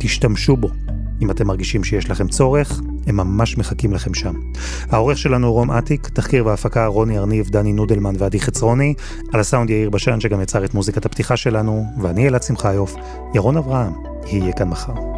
תשתמשו 0.00 0.56
בו. 0.56 0.68
אם 1.22 1.30
אתם 1.30 1.46
מרגישים 1.46 1.84
שיש 1.84 2.10
לכם 2.10 2.28
צורך, 2.28 2.80
הם 3.06 3.16
ממש 3.16 3.58
מחכים 3.58 3.92
לכם 3.92 4.14
שם. 4.14 4.34
העורך 4.90 5.18
שלנו 5.18 5.52
רום 5.52 5.70
אטיק, 5.70 6.08
תחקיר 6.08 6.46
והפקה 6.46 6.86
רוני 6.86 7.18
ארניב, 7.18 7.48
דני 7.48 7.72
נודלמן 7.72 8.14
ועדי 8.18 8.40
חצרוני, 8.40 8.94
על 9.32 9.40
הסאונד 9.40 9.70
יאיר 9.70 9.90
בשן 9.90 10.20
שגם 10.20 10.40
יצר 10.40 10.64
את 10.64 10.74
מוזיקת 10.74 11.06
הפתיחה 11.06 11.36
שלנו, 11.36 11.84
ואני 12.02 12.28
אלעד 12.28 12.42
שמחיוף, 12.42 12.94
ירון 13.34 13.56
אברהם, 13.56 13.92
יהיה 14.26 14.52
כאן 14.52 14.68
מחר. 14.68 15.17